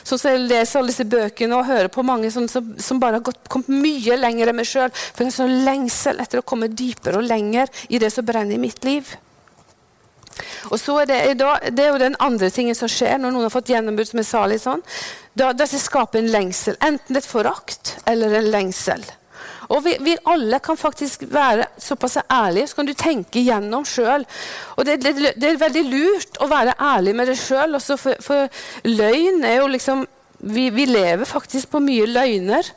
[0.03, 3.19] Så, så jeg leser alle disse bøkene og hører på mange som, som, som bare
[3.19, 4.93] har gått, kommet mye lenger enn meg sjøl.
[4.93, 8.63] For har sånn lengsel etter å komme dypere og lenger i det som brenner i
[8.63, 9.11] mitt liv.
[10.71, 13.53] Og så er det, det, er jo den andre tingen som skjer når noen har
[13.53, 14.81] fått gjennombrudd, som jeg sa litt sånn.
[15.37, 16.79] Da, da skaper en lengsel.
[16.83, 19.05] Enten et forakt eller en lengsel.
[19.73, 24.25] Og vi, vi, alle kan faktisk være såpass ærlige, så kan du tenke gjennom sjøl.
[24.86, 27.79] Det, det, det, er veldig lurt å være ærlig med deg sjøl.
[27.81, 28.49] For, for
[28.86, 30.05] løgn er jo liksom
[30.43, 32.67] vi, vi, lever faktisk på mye løgner.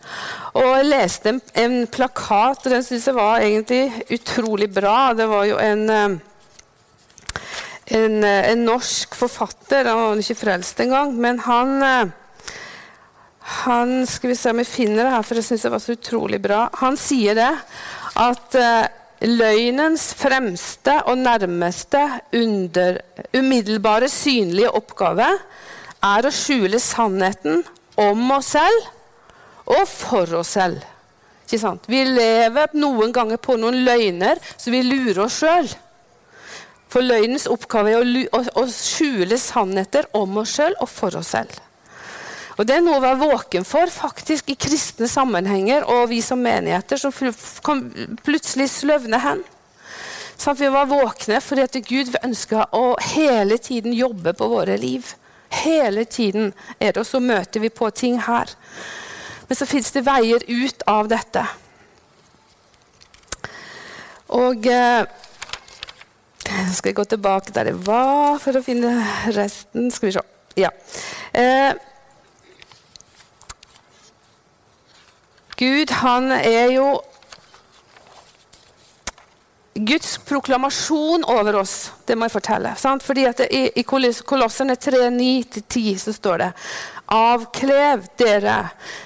[0.54, 5.12] Og jeg leste en, en plakat, og den syns jeg var egentlig utrolig bra.
[5.18, 6.14] Det var jo en, eh,
[7.98, 12.14] en, eh, en norsk forfatter, han var ikke frelst engang, men han eh,
[13.46, 15.94] han skal vi se om vi finner det her, for jeg syns det var så
[15.94, 16.64] utrolig bra.
[16.80, 17.52] Han sier det
[18.18, 18.88] at eh,
[19.22, 22.02] løgnens fremste og nærmeste
[22.35, 22.98] under,
[23.37, 25.28] umiddelbare synlige oppgave
[26.06, 27.62] er å skjule sannheten
[28.02, 30.82] om oss selv og for oss selv.
[31.46, 31.87] Ikke sant?
[31.87, 35.70] Vi lever noen ganger på noen løgner, så vi lurer oss sjøl.
[36.90, 41.30] For løgnens oppgave er å, å, å skjule sannheter om oss sjøl og for oss
[41.37, 41.54] selv.
[42.57, 46.40] Og Det er noe å være våken for faktisk i kristne sammenhenger og vi som
[46.40, 47.12] menigheter som
[48.25, 49.42] plutselig sløvner hen.
[50.40, 55.12] Sånn vi var våkne fordi at Gud ønsker å hele tiden jobbe på våre liv.
[55.53, 58.51] Hele tiden er det, og så møter vi på ting her.
[59.49, 61.45] Men så fins det veier ut av dette.
[64.37, 65.05] Og eh,
[66.75, 68.97] skal jeg gå tilbake der det var, for å finne
[69.37, 69.92] resten.
[69.95, 70.25] Skal vi se.
[70.59, 70.73] Ja.
[71.33, 71.77] Eh,
[75.57, 76.88] Gud, han er jo
[79.77, 82.73] Guds proklamasjon over oss, det må jeg fortelle.
[82.81, 83.05] Sant?
[83.05, 86.51] Fordi at I, i Kolossene 3, 9-10 så står det
[87.12, 88.57] Avklev dere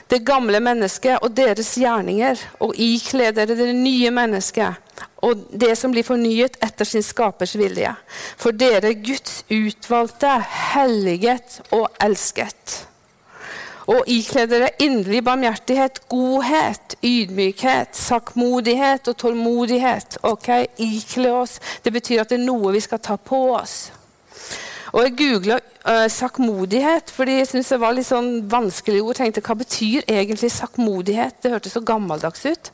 [0.08, 4.86] det gamle mennesket og deres gjerninger, og ikle dere det nye mennesket
[5.26, 7.92] og det som blir fornyet etter sin skapers vilje.
[8.40, 10.38] For dere Guds utvalgte,
[10.74, 12.89] helliget og elsket
[13.90, 20.20] og ikle dere inderlig barmhjertighet, godhet, ydmykhet, sakkmodighet og tålmodighet.
[20.22, 20.48] Ok,
[20.78, 21.58] Ikle oss.
[21.84, 23.90] Det betyr at det er noe vi skal ta på oss.
[24.92, 29.16] Og Jeg googla uh, sakkmodighet, fordi jeg syntes det var litt sånn vanskelig ord.
[29.18, 31.42] tenkte, Hva betyr egentlig sakkmodighet?
[31.42, 32.72] Det hørtes så gammeldags ut.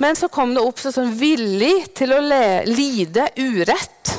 [0.00, 2.20] Men så kom det opp sånn villig til å
[2.68, 4.12] lide urett.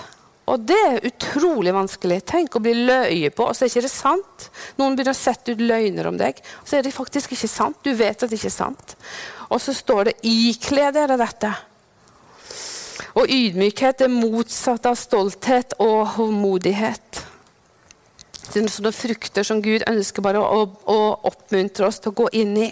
[0.52, 2.20] Og det er utrolig vanskelig.
[2.28, 4.48] Tenk å bli løye på, og så er ikke det sant.
[4.80, 7.80] Noen begynner å sette ut løgner om deg, og så er det faktisk ikke sant.
[7.86, 8.96] Du vet at det ikke er sant.
[9.48, 11.54] Og så står det 'ikle dere dette'.
[13.16, 17.24] Og ydmykhet er motsatt av stolthet og håndmodighet.
[18.54, 22.70] Sånne frukter som Gud ønsker bare å, å oppmuntre oss til å gå inn i.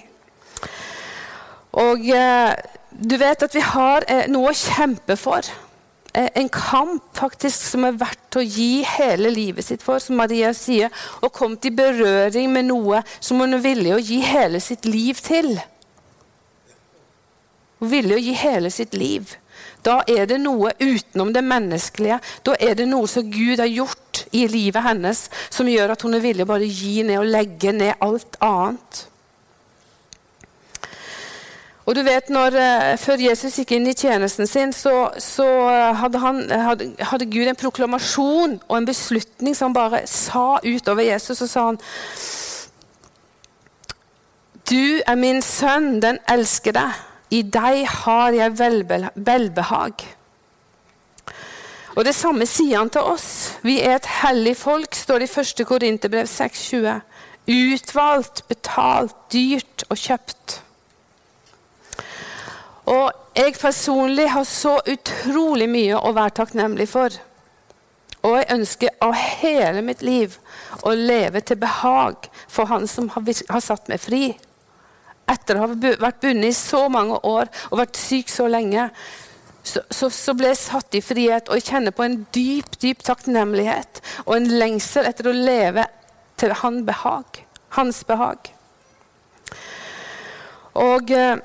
[1.82, 2.54] Og eh,
[2.92, 5.46] du vet at vi har eh, noe å kjempe for.
[6.14, 10.52] Eh, en kamp faktisk som er verdt å gi hele livet sitt for, som Maria
[10.56, 10.92] sier,
[11.24, 15.22] og kommet i berøring med noe som hun er villig å gi hele sitt liv
[15.24, 15.54] til.
[17.80, 19.38] Hun er villig å gi hele sitt liv.
[19.86, 22.20] Da er det noe utenom det menneskelige.
[22.46, 26.18] Da er det noe som Gud har gjort i livet hennes som gjør at hun
[26.18, 29.06] er villig å bare gi ned og legge ned alt annet.
[31.92, 35.90] Og du vet, når, uh, Før Jesus gikk inn i tjenesten sin, så, så uh,
[36.00, 41.04] hadde, han, hadde, hadde, Gud en proklamasjon og en beslutning som han bare sa utover
[41.10, 41.44] Jesus.
[41.44, 41.82] Og sa han
[44.72, 47.04] Du er min sønn, den elsker deg.
[47.28, 50.08] I deg har jeg velbehag.
[51.92, 53.30] Og Det samme sier han til oss.
[53.68, 55.68] Vi er et hellig folk, står det i 1.
[55.68, 57.04] Korinterbrev 6,20.
[57.52, 60.61] Utvalgt, betalt, dyrt og kjøpt.
[62.92, 67.16] Og jeg personlig har så utrolig mye å være takknemlig for.
[68.22, 70.36] Og jeg ønsker av hele mitt liv
[70.86, 74.24] å leve til behag for Han som har, satt meg fri.
[75.32, 78.90] Etter å ha vært bundet i så mange år og vært syk så lenge,
[79.64, 83.04] så, så, så, ble jeg satt i frihet, og jeg kjenner på en dyp dyp
[83.06, 85.86] takknemlighet og en lengsel etter å leve
[86.42, 87.44] til han behag,
[87.78, 88.50] hans behag.
[90.82, 91.38] Og eh,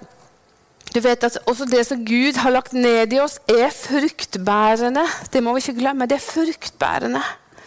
[0.97, 5.05] du vet at også det som Gud har lagt ned i oss, er fruktbærende.
[5.33, 6.07] Det må vi ikke glemme.
[6.09, 7.21] Det er fruktbærende.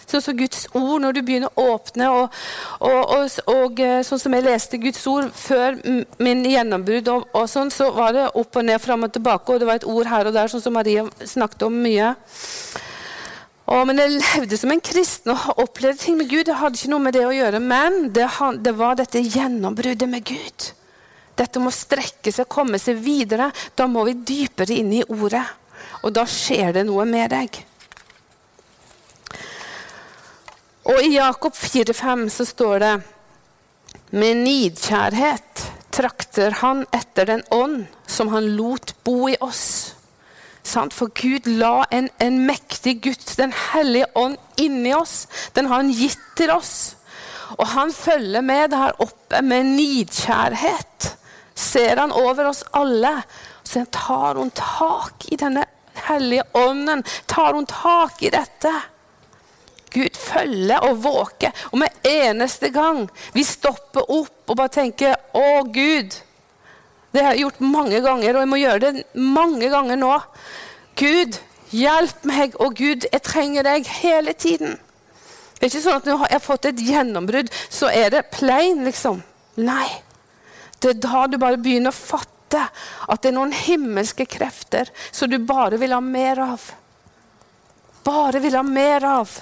[0.09, 2.07] Sånn som Guds ord, når du begynner å åpne.
[2.09, 2.39] Og,
[2.81, 5.77] og, og, og eh, sånn som jeg leste Guds ord før
[6.17, 9.53] min gjennombrudd, og, sånn, så var det opp og ned, fram og tilbake.
[9.53, 12.15] Og det var et ord her og der, sånn som Maria snakket om mye.
[13.69, 16.47] Men jeg levde som en kristen og opplevde ting med Gud.
[16.49, 17.61] Det hadde ikke noe med det å gjøre.
[17.61, 18.25] Men det,
[18.65, 20.71] det var dette gjennombruddet med Gud.
[21.39, 23.49] Dette må strekke seg, komme seg videre.
[23.75, 25.45] Da må vi dypere inn i ordet.
[26.03, 27.61] Og da skjer det noe med deg.
[30.89, 32.93] Og i Jakob 4,5 så står det
[34.17, 39.95] Med nidkjærhet trakter han etter den ånd som han lot bo i oss.
[40.69, 45.27] For Gud la en, en mektig Guds, Den hellige ånd, inni oss.
[45.53, 46.95] Den har han gitt til oss.
[47.57, 51.15] Og han følger med der oppe med nidkjærhet.
[51.59, 53.17] Ser han over oss alle.
[53.63, 55.65] Så tar hun tak i denne
[56.07, 57.03] hellige ånden.
[57.27, 58.71] Tar hun tak i dette.
[59.93, 61.51] Gud følger og våker.
[61.71, 66.21] Og med eneste gang vi stopper opp og bare tenker 'Å, Gud'.
[67.11, 70.19] Det har jeg gjort mange ganger, og jeg må gjøre det mange ganger nå.
[70.95, 71.39] Gud,
[71.71, 74.77] hjelp meg, og Gud, jeg trenger deg hele tiden.
[75.57, 78.85] Det er ikke sånn at når jeg har fått et gjennombrudd, så er det plain,
[78.85, 79.23] liksom.
[79.57, 79.89] Nei.
[80.79, 82.65] Det er da du bare begynner å fatte
[83.09, 86.63] at det er noen himmelske krefter som du bare vil ha mer av.
[88.07, 89.35] Bare vil ha mer av.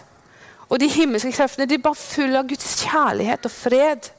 [0.68, 4.10] Og de himmelske kreftene de er bare fulle av Guds kjærlighet og fred.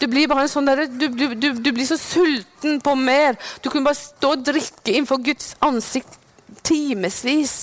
[0.00, 3.36] Du blir bare sånn der, du, du, du, blir så sulten på mer.
[3.60, 6.16] Du kunne bare stå og drikke innenfor Guds ansikt
[6.64, 7.56] timevis.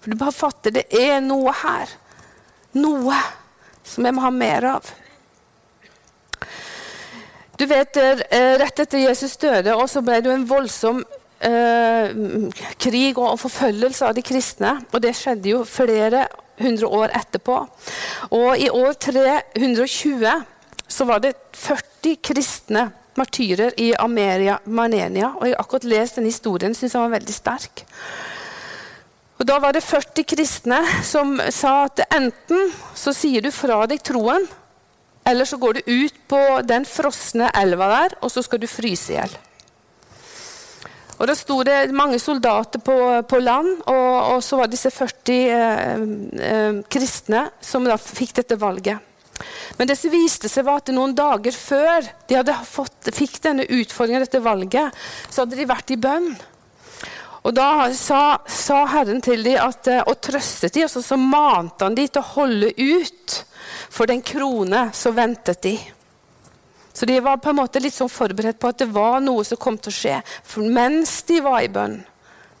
[0.00, 1.92] For du bare fatter det er noe her.
[2.78, 3.18] Noe
[3.86, 4.90] som jeg må ha mer av.
[7.60, 11.02] Du vet, eh, Rett etter Jesus døde også ble det en voldsom
[11.44, 12.14] eh,
[12.80, 14.78] krig og forfølgelse av de kristne.
[14.94, 16.22] Og det skjedde jo flere
[16.56, 17.58] 100 år etterpå.
[18.32, 20.24] Og i år 320
[20.88, 22.86] så var det 40 kristne
[23.20, 25.34] martyrer i Ameria, Manenia.
[25.36, 27.84] Og jeg har akkurat lest den historien, syns jeg var veldig sterk.
[29.36, 34.00] Og Da var det 40 kristne som sa at enten så sier du fra deg
[34.04, 34.48] troen,
[35.30, 39.14] eller så går du ut på den frosne elva der, og så skal du fryse
[39.14, 39.38] i hjel.
[41.20, 42.96] Og Da sto det mange soldater på,
[43.28, 46.04] på land, og, og, så var det disse 40 eh,
[46.48, 49.04] eh, kristne som da fikk dette valget.
[49.76, 54.24] Men det som viste seg var at noen dager før de fått, fikk denne utfordringen,
[54.24, 54.96] dette valget,
[55.28, 56.32] så hadde de vært i bønn.
[57.40, 61.16] Og Da sa, sa Herren til dem at, eh, og trøstet dem, og så, så
[61.16, 63.38] mante han dem til å holde ut.
[63.90, 65.74] For den krone så ventet de.
[66.92, 69.60] Så de var på en måte litt sånn forberedt på at det var noe som
[69.60, 70.18] kom til å skje.
[70.44, 72.00] For mens de var i bønn,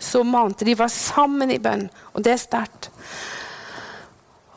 [0.00, 1.84] så mante de var sammen i bønn.
[2.14, 2.88] Og det er sterkt.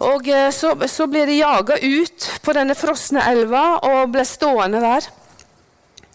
[0.04, 4.80] Og eh, så, så ble de jaga ut på denne frosne elva og ble stående
[4.84, 5.10] der.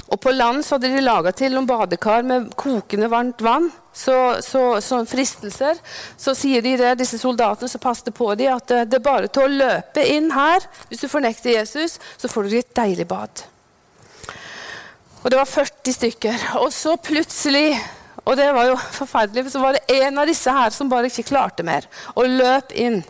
[0.09, 3.69] Og på land så hadde de laga til noen badekar med kokende varmt vann.
[3.93, 5.77] Så, så, så fristelser.
[6.17, 9.29] Så sier de det, disse soldatene som passet på dem, at eh, det er bare
[9.29, 10.65] til å løpe inn her.
[10.89, 13.45] Hvis du fornekter Jesus, så får du et deilig bad.
[15.19, 16.49] Og det var 40 stykker.
[16.63, 17.77] Og så plutselig
[18.29, 21.31] og det var jo forferdelig, så var det en av disse her som bare ikke
[21.31, 21.87] klarte mer.
[22.13, 23.01] Og løp inn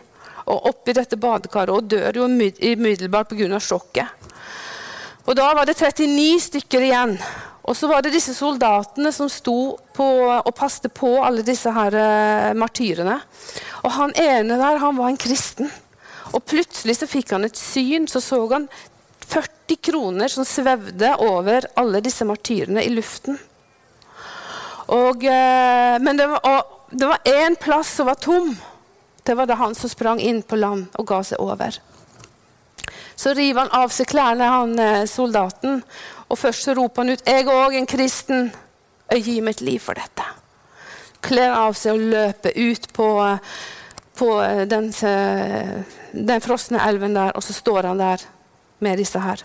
[0.49, 3.59] og opp i dette badekaret og dør jo umiddelbart pga.
[3.59, 4.28] sjokket.
[5.29, 7.11] Og Da var det 39 stykker igjen.
[7.69, 11.93] Og så var det disse soldatene som sto på, og passte på alle disse her
[11.93, 13.19] uh, martyrene.
[13.85, 15.69] Og han ene der, han var en kristen.
[16.33, 18.07] Og plutselig så fikk han et syn.
[18.09, 18.65] Så så han
[19.29, 23.37] 40 kroner som svevde over alle disse martyrene i luften.
[24.89, 26.25] Og, uh, men det
[27.05, 28.55] var én plass som var tom.
[29.21, 31.77] Det var da han som sprang inn på land og ga seg over.
[33.15, 35.83] Så river han av seg klærne, han eh, soldaten,
[36.29, 38.51] og først så roper han ut 'Jeg er òg en kristen.
[39.11, 40.35] Jeg gir mitt liv for dette.'
[41.21, 43.37] Kler av seg og løper ut på,
[44.15, 44.93] på eh, den,
[46.13, 48.23] den frosne elven der, og så står han der
[48.79, 49.43] med disse her.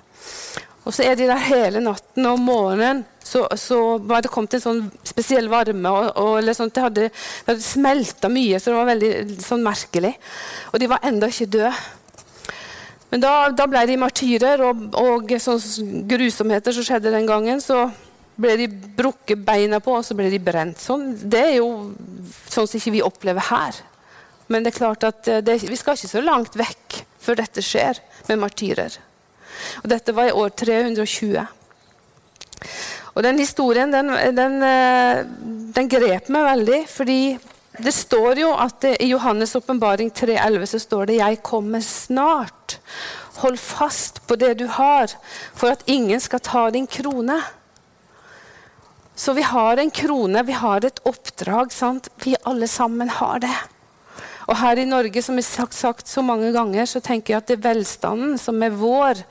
[0.85, 4.63] Og så er de der hele natten, og morgenen så, så var det kommet en
[4.63, 5.89] sånn spesiell varme.
[5.89, 10.13] og, og sånt, Det hadde, det hadde smelta mye, så det var veldig sånn merkelig.
[10.73, 11.73] Og de var enda ikke døde.
[13.15, 17.85] Men da, da ble de martyrer, og, og sånne grusomheter som skjedde den gangen, så
[18.35, 20.81] ble de brukket beina på, og så ble de brent.
[20.83, 21.69] Sånn, det er jo
[22.51, 23.79] sånn som ikke vi opplever her.
[24.51, 27.63] Men det er klart at eh, det, vi skal ikke så langt vekk før dette
[27.63, 28.99] skjer med martyrer.
[29.85, 31.39] Og dette var i år 320.
[33.15, 35.23] Og den historien den, den, eh,
[35.79, 37.21] den grep meg veldig, fordi
[37.79, 42.79] det står jo at I Johannes' åpenbaring 3,11 så står det 'Jeg kommer snart'.
[43.43, 45.11] Hold fast på det du har,
[45.55, 47.43] for at ingen skal ta din krone.
[49.15, 51.73] Så vi har en krone, vi har et oppdrag.
[51.73, 52.09] sant?
[52.25, 53.57] Vi alle sammen har det.
[54.49, 57.47] Og her i Norge, som jeg har sagt så mange ganger, så tenker jeg at
[57.47, 59.25] det er velstanden som er vår,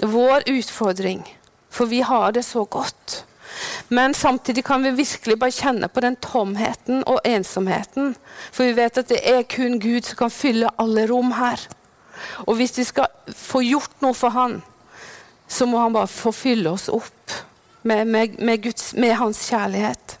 [0.00, 1.24] vår utfordring.
[1.70, 3.24] For vi har det så godt.
[3.88, 8.14] Men samtidig kan vi virkelig bare kjenne på den tomheten og ensomheten.
[8.52, 11.60] For vi vet at det er kun Gud som kan fylle alle rom her.
[12.46, 14.60] Og hvis vi skal få gjort noe for Han,
[15.48, 17.36] så må Han bare få fylle oss opp
[17.82, 20.18] med, med, med, Guds, med Hans kjærlighet.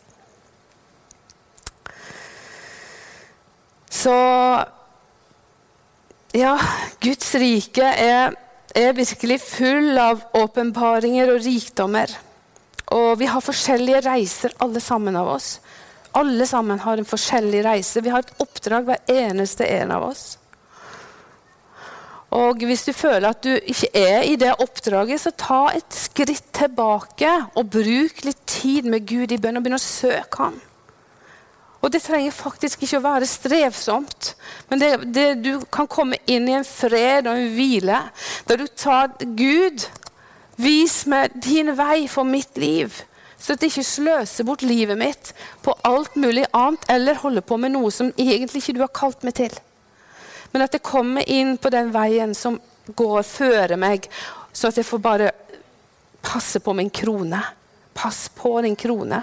[3.92, 4.14] Så
[6.34, 6.56] ja,
[7.00, 8.34] Guds rike er,
[8.74, 12.10] er virkelig full av åpenbaringer og rikdommer.
[12.92, 15.56] Og vi har forskjellige reiser, alle sammen av oss.
[16.18, 18.02] Alle sammen har en forskjellig reise.
[18.04, 20.24] Vi har et oppdrag, hver eneste en av oss.
[22.32, 26.48] Og Hvis du føler at du ikke er i det oppdraget, så ta et skritt
[26.56, 30.60] tilbake og bruk litt tid med Gud i bønn og begynn å søke ham.
[31.82, 34.36] Og det trenger faktisk ikke å være strevsomt,
[34.70, 37.98] men det, det, du kan komme inn i en fred og en hvile
[38.46, 39.82] der du tar Gud,
[40.60, 43.02] vis meg din vei for mitt liv.
[43.42, 45.32] Så at jeg ikke sløser bort livet mitt
[45.64, 49.24] på alt mulig annet eller holder på med noe som egentlig ikke du har kalt
[49.26, 49.56] meg til.
[50.52, 52.60] Men at jeg kommer inn på den veien som
[52.94, 54.06] går, fører meg,
[54.52, 55.30] så at jeg får bare
[56.22, 57.40] passe på min krone.
[57.94, 59.22] Pass på din krone.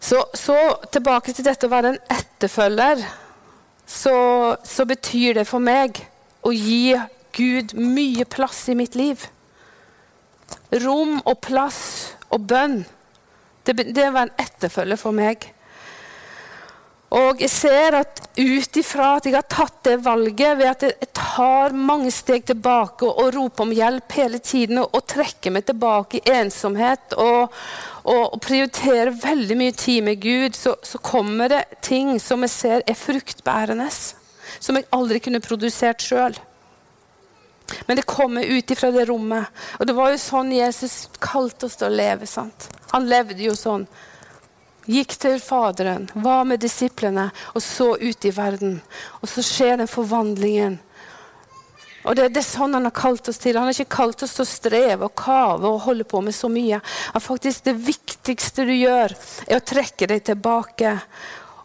[0.00, 0.56] Så, så,
[0.92, 3.00] tilbake til dette å være en etterfølger.
[3.86, 4.14] Så,
[4.62, 5.98] så, betyr det for meg
[6.46, 6.94] å gi
[7.36, 9.26] Gud mye plass i mitt liv.
[10.84, 11.82] Rom og plass
[12.32, 12.80] og bønn.
[13.66, 15.50] Det, det var en etterfølger for meg.
[17.16, 21.08] Og jeg ser at ut ifra at jeg har tatt det valget ved at jeg
[21.14, 25.68] tar mange steg tilbake og, og roper om hjelp hele tiden og, og trekker meg
[25.68, 27.54] tilbake i ensomhet og,
[28.10, 32.84] og, prioriterer veldig mye tid med Gud, så, så, kommer det ting som jeg ser
[32.86, 33.86] er fruktbærende.
[34.58, 36.34] Som jeg aldri kunne produsert sjøl.
[37.86, 39.46] Men det kommer ut ifra det rommet.
[39.78, 42.26] Og det var jo sånn Jesus kalte oss til å leve.
[42.26, 42.68] sant?
[42.92, 43.86] Han levde jo sånn
[44.86, 48.80] gikk til Faderen, var med disiplene og så ut i verden.
[49.20, 50.78] Og så skjer den forvandlingen.
[52.06, 53.58] Og det, det, er sånn han har kalt oss til.
[53.58, 56.50] Han har ikke kalt oss til å streve og kave og holde på med så
[56.52, 56.78] mye.
[56.78, 59.16] At faktisk Det viktigste du gjør,
[59.48, 60.94] er å trekke deg tilbake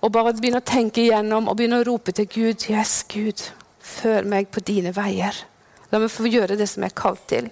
[0.01, 2.65] og bare begynne å tenke igjennom og begynne å rope til Gud.
[2.73, 3.45] Yes, Gud,
[3.77, 5.43] før meg på dine veier.
[5.91, 7.49] La meg få gjøre det som jeg er kalt til.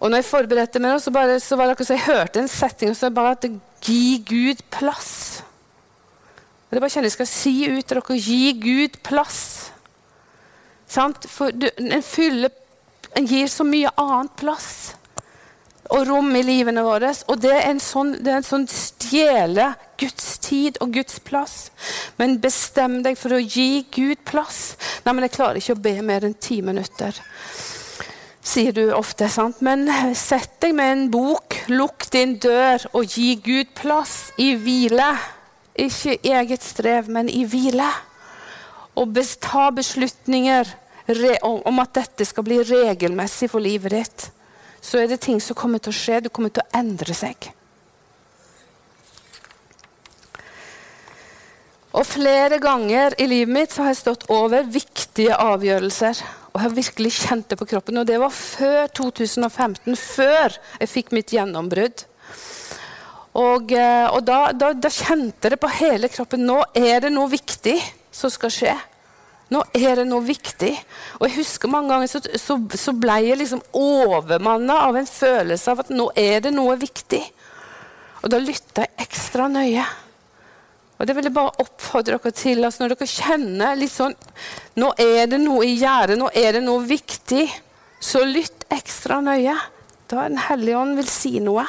[0.00, 2.50] Og når jeg forberedte meg, så, bare, så var det akkurat så jeg hørte en
[2.50, 3.48] setting og så bare at
[3.84, 5.42] Gi Gud plass.
[6.70, 9.40] Det er bare kjenner jeg skal si ut til dere gi Gud plass.
[10.90, 11.28] Sant?
[11.28, 12.50] For du, en, fyller,
[13.14, 14.70] en gir så mye annet plass
[15.92, 17.12] og rom i livene våre.
[17.28, 19.68] Og det er en sånn, det sånn stjele
[20.00, 21.68] Guds tid og Guds plass.
[22.18, 24.74] Men bestem deg for å gi Gud plass.
[25.04, 27.20] Nei, men jeg klarer ikke å be mer enn ti minutter
[28.44, 29.28] sier du ofte.
[29.28, 29.60] sant?
[29.60, 35.14] Men sett deg med en bok, lukk din dør og gi Gud plass i hvile.
[35.74, 37.88] Ikke eget strev, men i hvile.
[39.00, 40.70] Og ta beslutninger
[41.42, 44.30] om at dette skal bli regelmessig for livet ditt.
[44.80, 46.20] Så er det ting som kommer til å skje.
[46.24, 47.50] Du kommer til å endre seg.
[51.94, 56.22] Og flere ganger i livet mitt har jeg stått over viktige avgjørelser.
[56.50, 58.00] Og jeg har virkelig kjent det på kroppen.
[58.00, 62.02] Og det var før 2015, før jeg fikk mitt gjennombrudd.
[63.34, 66.42] Og, eh, og da, da, da, kjente det på hele kroppen.
[66.46, 67.76] Nå er det noe viktig
[68.14, 68.74] som skal skje.
[69.54, 70.72] Nå er det noe viktig.
[71.20, 75.74] Og jeg husker mange ganger så, så, så ble jeg liksom overmanna av en følelse
[75.74, 77.22] av at nå er det noe viktig.
[78.24, 79.86] Og da lytta jeg ekstra nøye.
[80.98, 82.64] Og det vil jeg bare oppfordre dere til.
[82.64, 84.14] Altså når dere kjenner litt sånn
[84.78, 87.46] Nå er det noe i gjerdet, nå er det noe viktig.
[88.02, 89.56] Så lytt ekstra nøye.
[90.10, 91.64] Da Den hellige ånd vil si noe.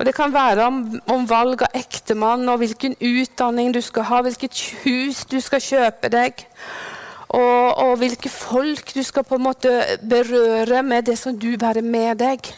[0.00, 0.78] Og Det kan være om,
[1.12, 6.08] om valg av ektemann og hvilken utdanning du skal ha, hvilket hus du skal kjøpe
[6.08, 6.40] deg,
[7.28, 11.84] og, og hvilke folk du skal på en måte berøre med det som du bærer
[11.84, 12.48] med deg.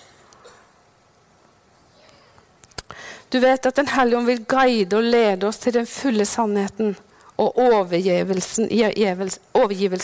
[3.32, 6.96] Du vet at Den hellige ånd vil guide og lede oss til den fulle sannheten
[7.40, 8.68] og overgivelse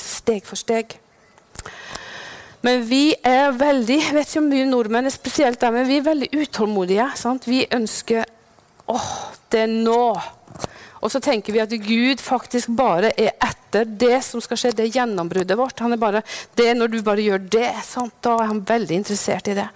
[0.09, 0.97] steg for steg.
[2.64, 6.01] Men vi er veldig jeg vet ikke om mye nordmenn er spesielt der, men vi
[6.01, 7.11] er veldig utålmodige.
[7.20, 7.47] Sant?
[7.47, 8.24] Vi ønsker
[8.89, 9.12] åh,
[9.53, 10.18] det er nå.
[11.01, 14.89] Og så tenker vi at Gud faktisk bare er etter det som skal skje, det
[14.95, 15.79] gjennombruddet vårt.
[15.85, 16.23] Han er bare,
[16.57, 18.15] det Når du bare gjør det, sant?
[18.23, 19.69] da er han veldig interessert i det.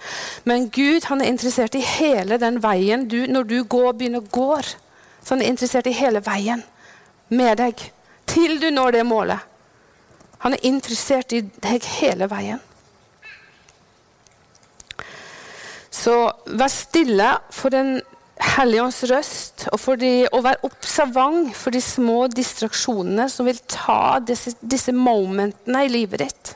[0.43, 4.31] Men Gud han er interessert i hele den veien du, når du går, begynner å
[4.31, 4.61] gå.
[5.23, 6.63] Så han er interessert i hele veien
[7.29, 7.89] med deg
[8.29, 9.39] til du når det målet.
[10.43, 12.59] Han er interessert i deg hele veien.
[15.93, 16.15] Så
[16.59, 18.01] vær stille for den
[18.41, 24.17] Helligånds røst, og for de, å være observant for de små distraksjonene som vil ta
[24.25, 26.53] disse, disse momentene i livet ditt.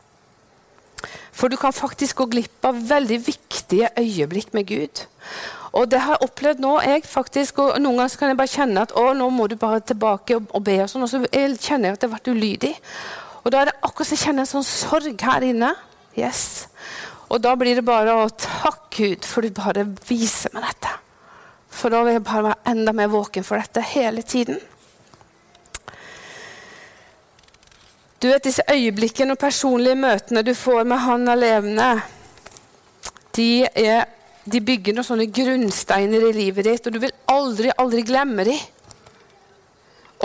[1.37, 5.03] For du kan faktisk gå glipp av veldig viktige øyeblikk med Gud.
[5.77, 6.73] Og det har jeg opplevd nå.
[6.81, 9.83] jeg faktisk, og Noen ganger kan jeg bare kjenne at å, nå må du bare
[9.85, 10.79] tilbake og, og be.
[10.81, 12.73] Og sånn, og så kjenner jeg at jeg har vært ulydig.
[13.43, 15.75] Og da er det akkurat som jeg kjenner en sånn sorg her inne.
[16.17, 16.41] Yes.
[17.29, 20.95] Og da blir det bare å takke Gud, for du bare viser meg dette.
[21.77, 24.57] For da vil jeg bare være enda mer våken for dette hele tiden.
[28.17, 31.89] Du vet disse øyeblikkene og personlige møtene du får med Han alene,
[33.37, 34.07] de, er,
[34.49, 38.63] de bygger noen sånne grunnsteiner i livet ditt, og du vil aldri, aldri glemme dem.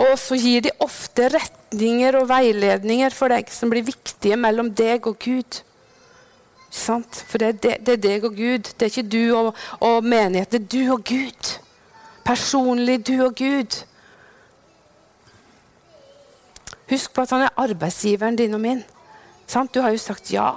[0.01, 5.05] Og så gir de ofte retninger og veiledninger for deg som blir viktige mellom deg
[5.05, 5.61] og Gud.
[6.73, 8.73] For det det, det er, deg og Gud.
[8.73, 10.51] Det er ikke du og, og menighet.
[10.51, 11.59] Det er du og Gud.
[12.25, 13.83] Personlig du og Gud.
[16.89, 18.83] Husk på at han er arbeidsgiveren din og min.
[19.47, 19.73] Sant?
[19.75, 20.51] Du har jo sagt ja.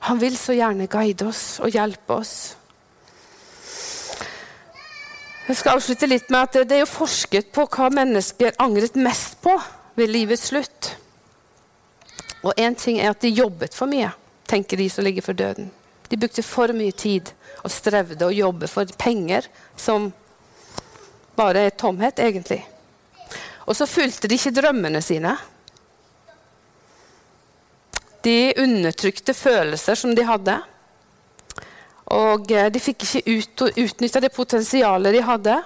[0.00, 2.56] Han vil så gjerne guide oss og hjelpe oss.
[5.46, 9.38] Jeg skal avslutte litt med at Det er jo forsket på hva mennesker angret mest
[9.42, 9.54] på
[9.94, 10.96] ved livets slutt.
[12.42, 14.10] Og én ting er at de jobbet for mye
[14.46, 15.70] tenker de som ligger for døden.
[16.08, 17.32] De brukte for mye tid
[17.64, 20.12] og strevde og jobbe for penger som
[21.36, 22.62] bare er tomhet, egentlig.
[23.66, 25.34] Og så fulgte de ikke drømmene sine.
[28.24, 30.56] De undertrykte følelser som de hadde.
[32.14, 35.56] Og eh, de fikk ikke ut, utnytta det potensialet de hadde.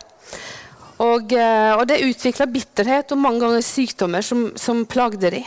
[1.01, 5.45] Og, eh, og det utvikla bitterhet og mange ganger sykdommer som, som plagde dem.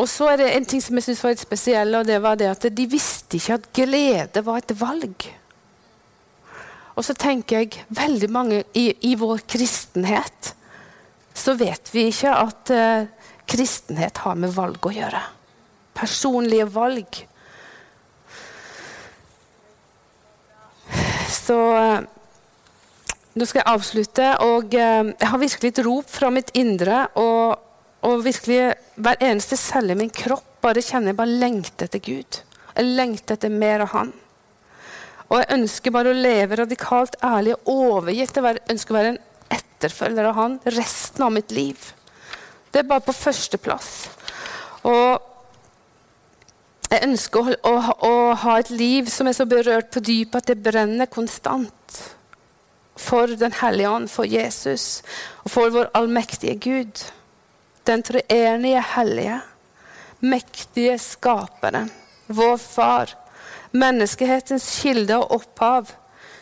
[0.00, 2.38] Og så er det en ting som jeg synes var litt spesiell, og det var
[2.40, 5.26] det at de visste ikke at glede var et valg.
[6.96, 10.54] Og så tenker jeg veldig mange i, i vår kristenhet
[11.40, 15.20] så vet vi ikke at uh, kristenhet har med valg å gjøre.
[15.96, 17.20] Personlige valg.
[21.30, 22.02] Så uh,
[23.34, 24.28] nå skal jeg avslutte.
[24.44, 27.06] Og uh, jeg har virkelig et rop fra mitt indre.
[27.14, 27.69] og
[28.06, 28.60] og virkelig
[28.96, 32.40] hver eneste celle i min kropp bare kjenner jeg bare lengter etter Gud.
[32.76, 34.12] Jeg lengter etter mer av Han.
[35.30, 38.36] Og jeg ønsker bare å leve radikalt ærlig og overgitt.
[38.36, 39.20] Jeg ønsker å være en
[39.56, 41.90] etterfølger av Han resten av mitt liv.
[42.70, 43.92] Det er bare på førsteplass.
[44.88, 45.28] Og
[46.90, 47.74] jeg ønsker å, å,
[48.06, 52.00] å, ha et liv som er så berørt på dypet at det brenner konstant.
[53.00, 55.00] For Den hellige ånd, for Jesus
[55.44, 57.04] og for vår allmektige Gud
[57.90, 59.40] den treenige hellige,
[60.20, 61.90] mektige skaperen,
[62.26, 63.16] vår far,
[63.70, 65.86] menneskehetens kilde og opphav,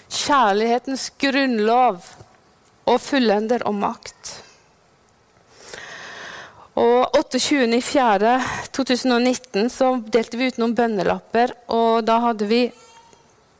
[0.08, 1.96] kjærlighetens grunnlov
[2.88, 4.42] og fullender og makt.
[6.78, 12.62] Og 28.4.2019 så delte vi ut noen bønnelapper, og da hadde vi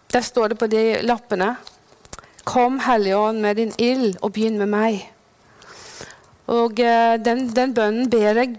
[0.09, 1.57] Der står det på de lappene
[2.49, 5.18] Kom, Hellige Ånd, med din ild, og begynn med meg.
[6.49, 8.57] Og eh, den, den bønnen ber jeg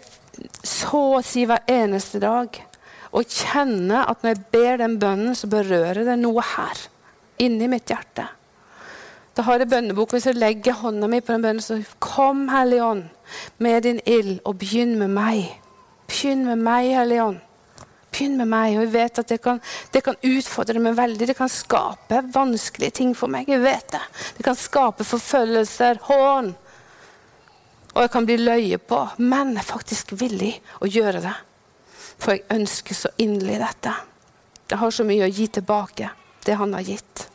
[0.64, 2.60] så å si hver eneste dag.
[3.10, 6.84] Og kjenne at når jeg ber den bønnen, så berører det noe her.
[7.42, 8.28] Inni mitt hjerte.
[9.34, 10.14] Da har jeg bønnebok.
[10.14, 13.06] Hvis jeg legger hånda mi på den bønnen, så kom, Hellige Ånd,
[13.58, 15.46] med din ild, og begynn med meg.
[16.10, 17.42] Begynn med meg, Hellige Ånd.
[18.12, 18.78] Begynn med meg.
[18.78, 19.62] Og jeg vet at det kan,
[19.94, 21.30] det kan utfordre meg veldig.
[21.32, 23.50] Det kan skape vanskelige ting for meg.
[23.50, 24.04] Jeg vet det.
[24.38, 26.54] Det kan skape forfølgelser, hån.
[27.96, 29.02] Og jeg kan bli løye på.
[29.18, 31.36] Men jeg er faktisk villig å gjøre det.
[32.20, 33.96] For jeg ønsker så inderlig dette.
[34.70, 36.12] Jeg har så mye å gi tilbake,
[36.46, 37.26] det han har gitt.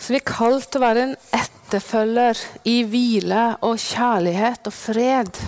[0.00, 5.40] Så vi er kalt til å være en etterfølger i hvile og kjærlighet og fred.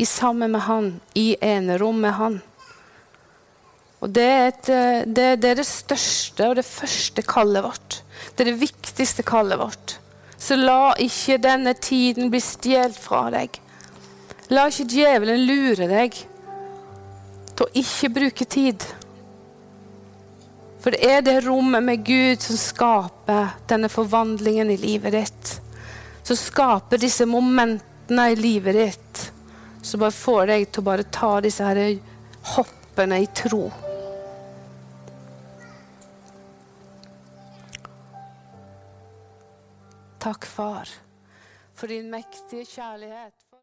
[0.00, 2.40] I sammen med Han, i enerom med Han.
[4.04, 4.66] Og det er, et,
[5.08, 8.02] det, det er, det, største og det første kallet vårt.
[8.36, 9.96] Det er det viktigste kallet vårt.
[10.36, 13.56] Så la ikke denne tiden bli stjålet fra deg.
[14.52, 16.18] La ikke djevelen lure deg
[17.54, 18.84] til å ikke bruke tid.
[20.84, 25.54] For det er det rommet med Gud som skaper denne forvandlingen i livet ditt.
[26.28, 29.24] Som skaper disse momentene i livet ditt
[29.84, 31.80] som bare får deg til å bare ta disse her
[32.54, 33.64] hoppene i tro.
[40.24, 40.88] Takk, far,
[41.74, 43.43] for din mektige kjærlighet.